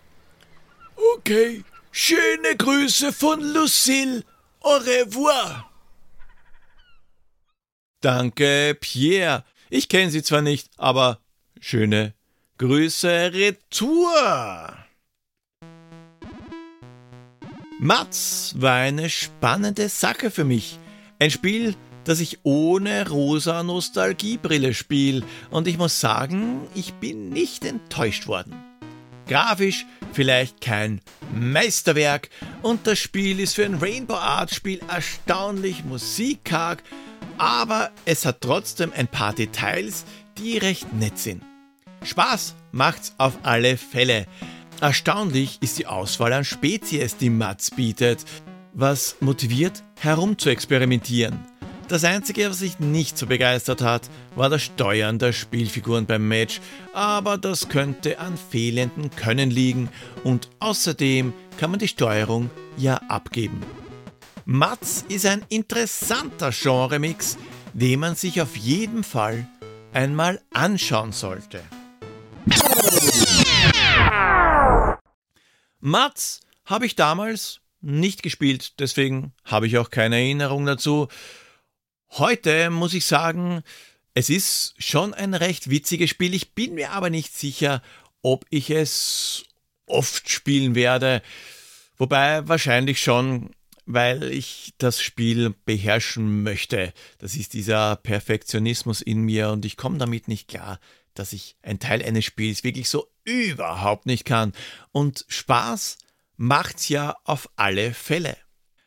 Okay, 1.16 1.64
schöne 1.90 2.56
Grüße 2.56 3.12
von 3.12 3.40
Lucille. 3.40 4.24
Au 4.60 4.76
revoir. 4.76 5.70
Danke, 8.00 8.76
Pierre. 8.80 9.44
Ich 9.68 9.88
kenne 9.88 10.10
Sie 10.10 10.22
zwar 10.22 10.42
nicht, 10.42 10.70
aber 10.76 11.20
schöne 11.60 12.14
Grüße 12.58 13.32
retour. 13.32 14.79
Mats 17.82 18.56
war 18.58 18.74
eine 18.74 19.08
spannende 19.08 19.88
Sache 19.88 20.30
für 20.30 20.44
mich. 20.44 20.78
Ein 21.18 21.30
Spiel, 21.30 21.74
dass 22.04 22.20
ich 22.20 22.40
ohne 22.42 23.08
rosa 23.08 23.62
Nostalgiebrille 23.62 24.74
spiele 24.74 25.22
und 25.50 25.66
ich 25.66 25.78
muss 25.78 25.98
sagen, 25.98 26.68
ich 26.74 26.92
bin 26.92 27.30
nicht 27.30 27.64
enttäuscht 27.64 28.26
worden. 28.26 28.54
Grafisch 29.26 29.86
vielleicht 30.12 30.60
kein 30.60 31.00
Meisterwerk 31.34 32.28
und 32.60 32.86
das 32.86 32.98
Spiel 32.98 33.40
ist 33.40 33.54
für 33.54 33.64
ein 33.64 33.76
Rainbow 33.76 34.16
Art 34.16 34.54
Spiel 34.54 34.82
erstaunlich 34.86 35.82
musikkarg, 35.82 36.82
aber 37.38 37.92
es 38.04 38.26
hat 38.26 38.42
trotzdem 38.42 38.92
ein 38.94 39.08
paar 39.08 39.32
Details, 39.32 40.04
die 40.36 40.58
recht 40.58 40.92
nett 40.92 41.18
sind. 41.18 41.42
Spaß 42.02 42.56
macht's 42.72 43.14
auf 43.16 43.38
alle 43.42 43.78
Fälle. 43.78 44.26
Erstaunlich 44.80 45.58
ist 45.60 45.78
die 45.78 45.86
Auswahl 45.86 46.32
an 46.32 46.44
Spezies, 46.44 47.18
die 47.18 47.28
Mats 47.28 47.70
bietet, 47.70 48.24
was 48.72 49.16
motiviert, 49.20 49.84
herumzuexperimentieren. 50.00 51.38
Das 51.88 52.02
Einzige, 52.04 52.48
was 52.48 52.60
sich 52.60 52.78
nicht 52.80 53.18
so 53.18 53.26
begeistert 53.26 53.82
hat, 53.82 54.08
war 54.36 54.48
das 54.48 54.62
Steuern 54.62 55.18
der 55.18 55.32
Spielfiguren 55.32 56.06
beim 56.06 56.26
Match, 56.26 56.62
aber 56.94 57.36
das 57.36 57.68
könnte 57.68 58.18
an 58.20 58.38
fehlenden 58.38 59.10
Können 59.10 59.50
liegen 59.50 59.90
und 60.24 60.48
außerdem 60.60 61.34
kann 61.58 61.70
man 61.70 61.80
die 61.80 61.88
Steuerung 61.88 62.48
ja 62.78 62.96
abgeben. 63.08 63.60
Mats 64.46 65.04
ist 65.08 65.26
ein 65.26 65.42
interessanter 65.50 66.52
Genremix, 66.52 67.36
den 67.74 68.00
man 68.00 68.14
sich 68.14 68.40
auf 68.40 68.56
jeden 68.56 69.04
Fall 69.04 69.46
einmal 69.92 70.40
anschauen 70.54 71.12
sollte. 71.12 71.60
Mats 75.80 76.40
habe 76.64 76.86
ich 76.86 76.94
damals 76.94 77.60
nicht 77.80 78.22
gespielt, 78.22 78.78
deswegen 78.78 79.32
habe 79.44 79.66
ich 79.66 79.78
auch 79.78 79.90
keine 79.90 80.16
Erinnerung 80.16 80.66
dazu. 80.66 81.08
Heute 82.10 82.70
muss 82.70 82.94
ich 82.94 83.06
sagen, 83.06 83.62
es 84.14 84.28
ist 84.28 84.74
schon 84.78 85.14
ein 85.14 85.34
recht 85.34 85.70
witziges 85.70 86.10
Spiel. 86.10 86.34
Ich 86.34 86.54
bin 86.54 86.74
mir 86.74 86.92
aber 86.92 87.10
nicht 87.10 87.34
sicher, 87.34 87.82
ob 88.22 88.44
ich 88.50 88.70
es 88.70 89.44
oft 89.86 90.28
spielen 90.28 90.74
werde. 90.74 91.22
Wobei 91.96 92.46
wahrscheinlich 92.48 93.00
schon, 93.00 93.50
weil 93.86 94.24
ich 94.24 94.74
das 94.78 95.00
Spiel 95.00 95.54
beherrschen 95.64 96.42
möchte. 96.42 96.92
Das 97.18 97.34
ist 97.34 97.54
dieser 97.54 97.96
Perfektionismus 97.96 99.00
in 99.00 99.22
mir 99.22 99.50
und 99.50 99.64
ich 99.64 99.76
komme 99.76 99.98
damit 99.98 100.28
nicht 100.28 100.48
klar, 100.48 100.80
dass 101.20 101.34
ich 101.34 101.56
ein 101.62 101.78
Teil 101.78 102.02
eines 102.02 102.24
Spiels 102.24 102.64
wirklich 102.64 102.88
so 102.88 103.06
überhaupt 103.24 104.06
nicht 104.06 104.24
kann. 104.24 104.52
Und 104.90 105.26
Spaß 105.28 105.98
macht's 106.36 106.88
ja 106.88 107.14
auf 107.24 107.50
alle 107.56 107.92
Fälle. 107.92 108.36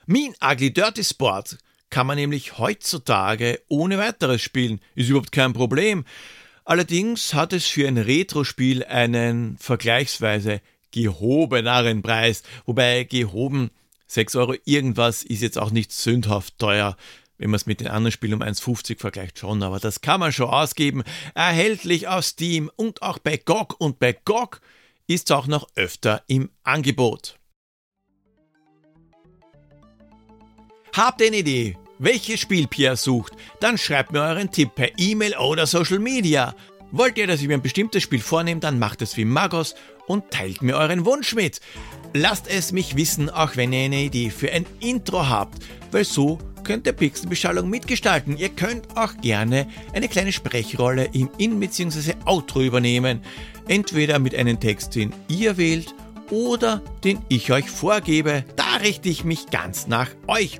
Mean 0.07 0.33
Ugly 0.43 0.73
Dirty 0.73 1.03
Sport 1.03 1.57
kann 1.91 2.07
man 2.07 2.17
nämlich 2.17 2.57
heutzutage 2.57 3.61
ohne 3.67 3.99
weiteres 3.99 4.41
spielen, 4.41 4.81
ist 4.95 5.09
überhaupt 5.09 5.31
kein 5.31 5.53
Problem. 5.53 6.05
Allerdings 6.65 7.35
hat 7.35 7.53
es 7.53 7.67
für 7.67 7.87
ein 7.87 7.99
Retro-Spiel 7.99 8.83
einen 8.83 9.57
vergleichsweise 9.59 10.61
gehobeneren 10.89 12.01
Preis, 12.01 12.41
wobei 12.65 13.03
gehoben 13.03 13.69
6 14.07 14.35
Euro 14.37 14.55
irgendwas 14.65 15.23
ist 15.23 15.41
jetzt 15.41 15.59
auch 15.59 15.71
nicht 15.71 15.91
sündhaft 15.91 16.57
teuer. 16.57 16.97
Wenn 17.43 17.49
man 17.49 17.58
es 17.58 17.65
mit 17.65 17.82
den 17.82 17.89
anderen 17.89 18.13
Spielen 18.13 18.36
um 18.36 18.41
1,50 18.41 18.99
vergleicht, 18.99 19.38
schon, 19.38 19.63
aber 19.63 19.77
das 19.77 19.99
kann 19.99 20.21
man 20.21 20.32
schon 20.32 20.49
ausgeben. 20.49 21.03
Erhältlich 21.36 22.08
auf 22.08 22.23
Steam 22.23 22.71
und 22.77 23.01
auch 23.01 23.19
bei 23.19 23.36
GOG 23.36 23.75
und 23.82 23.99
bei 23.99 24.13
GOG 24.13 24.62
ist 25.08 25.29
es 25.29 25.36
auch 25.36 25.45
noch 25.45 25.67
öfter 25.75 26.23
im 26.27 26.51
Angebot. 26.63 27.38
Habt 30.95 31.19
ihr 31.19 31.27
eine 31.27 31.39
Idee, 31.39 31.77
welches 31.99 32.39
Spiel 32.39 32.65
Pierre 32.65 32.95
sucht? 32.95 33.34
Dann 33.60 33.77
schreibt 33.77 34.13
mir 34.13 34.21
euren 34.21 34.49
Tipp 34.49 34.73
per 34.75 34.97
E-Mail 34.97 35.36
oder 35.36 35.67
Social 35.67 35.99
Media. 35.99 36.56
Wollt 36.91 37.17
ihr, 37.17 37.27
dass 37.27 37.41
ich 37.41 37.49
mir 37.49 37.56
ein 37.56 37.62
bestimmtes 37.62 38.03
Spiel 38.03 38.21
vornehme, 38.21 38.62
dann 38.62 38.79
macht 38.79 39.01
es 39.01 39.17
wie 39.17 39.25
Magos 39.25 39.75
und 40.08 40.32
teilt 40.32 40.62
mir 40.62 40.77
euren 40.77 41.06
Wunsch 41.06 41.36
mit. 41.36 41.60
Lasst 42.13 42.47
es 42.47 42.71
mich 42.71 42.95
wissen, 42.95 43.29
auch 43.29 43.58
wenn 43.58 43.73
ihr 43.73 43.84
eine 43.84 44.03
Idee 44.03 44.29
für 44.29 44.49
ein 44.49 44.65
Intro 44.79 45.27
habt, 45.27 45.62
weil 45.91 46.06
so 46.06 46.39
könnt 46.63 46.88
ihr 46.88 46.93
Pixelbeschallung 46.93 47.69
mitgestalten. 47.69 48.38
Ihr 48.38 48.49
könnt 48.49 48.97
auch 48.97 49.15
gerne 49.21 49.67
eine 49.93 50.08
kleine 50.08 50.32
Sprechrolle 50.32 51.10
im 51.13 51.30
In- 51.38 51.60
bzw. 51.60 52.13
Outro 52.26 52.62
übernehmen. 52.62 53.21
Entweder 53.67 54.17
mit 54.19 54.34
einem 54.36 54.60
Text, 54.60 54.95
den 54.95 55.13
ihr 55.28 55.58
wählt, 55.58 55.93
oder 56.32 56.82
den 57.04 57.19
ich 57.30 57.52
euch 57.52 57.69
vorgebe. 57.69 58.43
Da 58.56 58.78
richte 58.82 59.10
ich 59.10 59.23
mich 59.23 59.47
ganz 59.52 59.86
nach 59.88 60.10
euch. 60.28 60.60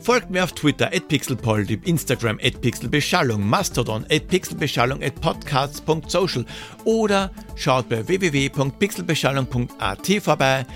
Folgt 0.00 0.30
mir 0.30 0.42
auf 0.44 0.52
Twitter 0.52 0.86
at 0.88 1.08
pixelpolitip, 1.08 1.86
Instagram 1.86 2.38
at 2.42 2.60
pixelbeschallung, 2.60 3.48
Mastodon 3.48 4.04
at 4.10 4.28
pixelbeschallung 4.28 5.02
at 5.02 5.18
podcasts.social 5.20 6.44
oder 6.84 7.30
schaut 7.56 7.88
bei 7.88 8.06
www.pixelbeschallung.at 8.06 10.06
vorbei. 10.22 10.66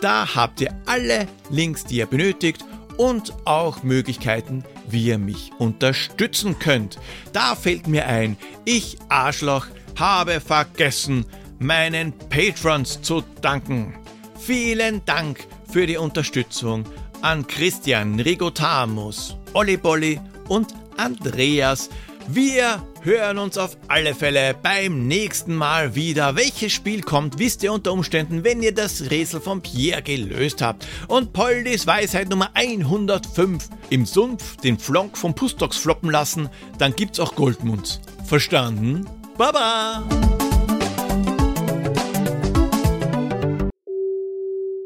Da 0.00 0.34
habt 0.34 0.62
ihr 0.62 0.74
alle 0.86 1.26
Links, 1.50 1.84
die 1.84 1.96
ihr 1.96 2.06
benötigt 2.06 2.64
und 2.98 3.32
auch 3.46 3.82
Möglichkeiten, 3.82 4.64
wie 4.90 5.06
ihr 5.06 5.18
mich 5.18 5.52
unterstützen 5.58 6.58
könnt. 6.58 6.98
Da 7.32 7.54
fällt 7.54 7.86
mir 7.86 8.06
ein, 8.06 8.36
ich 8.66 8.98
Arschloch 9.08 9.66
habe 9.98 10.40
vergessen, 10.40 11.24
meinen 11.58 12.12
Patrons 12.28 13.00
zu 13.00 13.22
danken. 13.40 13.94
Vielen 14.38 15.04
Dank 15.06 15.46
für 15.70 15.86
die 15.86 15.96
Unterstützung 15.96 16.84
an 17.22 17.46
Christian 17.46 18.20
Rigotamus, 18.20 19.36
Olli 19.54 19.76
Bolli 19.76 20.20
und 20.48 20.74
Andreas. 20.96 21.90
Wir 22.30 22.86
hören 23.00 23.38
uns 23.38 23.56
auf 23.56 23.78
alle 23.88 24.14
Fälle 24.14 24.54
beim 24.62 25.06
nächsten 25.06 25.54
Mal 25.56 25.94
wieder. 25.94 26.36
Welches 26.36 26.74
Spiel 26.74 27.00
kommt, 27.00 27.38
wisst 27.38 27.62
ihr 27.62 27.72
unter 27.72 27.90
Umständen, 27.94 28.44
wenn 28.44 28.62
ihr 28.62 28.74
das 28.74 29.10
Rätsel 29.10 29.40
von 29.40 29.62
Pierre 29.62 30.02
gelöst 30.02 30.60
habt. 30.60 30.86
Und 31.06 31.32
Poldis 31.32 31.86
Weisheit 31.86 32.28
Nummer 32.28 32.50
105. 32.52 33.70
Im 33.88 34.04
Sumpf 34.04 34.58
den 34.58 34.78
Flonk 34.78 35.16
vom 35.16 35.34
Pustox 35.34 35.78
floppen 35.78 36.10
lassen, 36.10 36.50
dann 36.76 36.94
gibt's 36.94 37.18
auch 37.18 37.34
Goldmunds. 37.34 37.98
Verstanden? 38.26 39.06
Baba! 39.38 40.06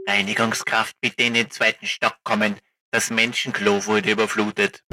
Reinigungskraft 0.06 0.94
bitte 1.00 1.24
in 1.24 1.34
den 1.34 1.50
zweiten 1.50 1.86
Stock 1.86 2.14
kommen. 2.22 2.54
Das 2.92 3.10
Menschenklo 3.10 3.84
wurde 3.86 4.12
überflutet. 4.12 4.84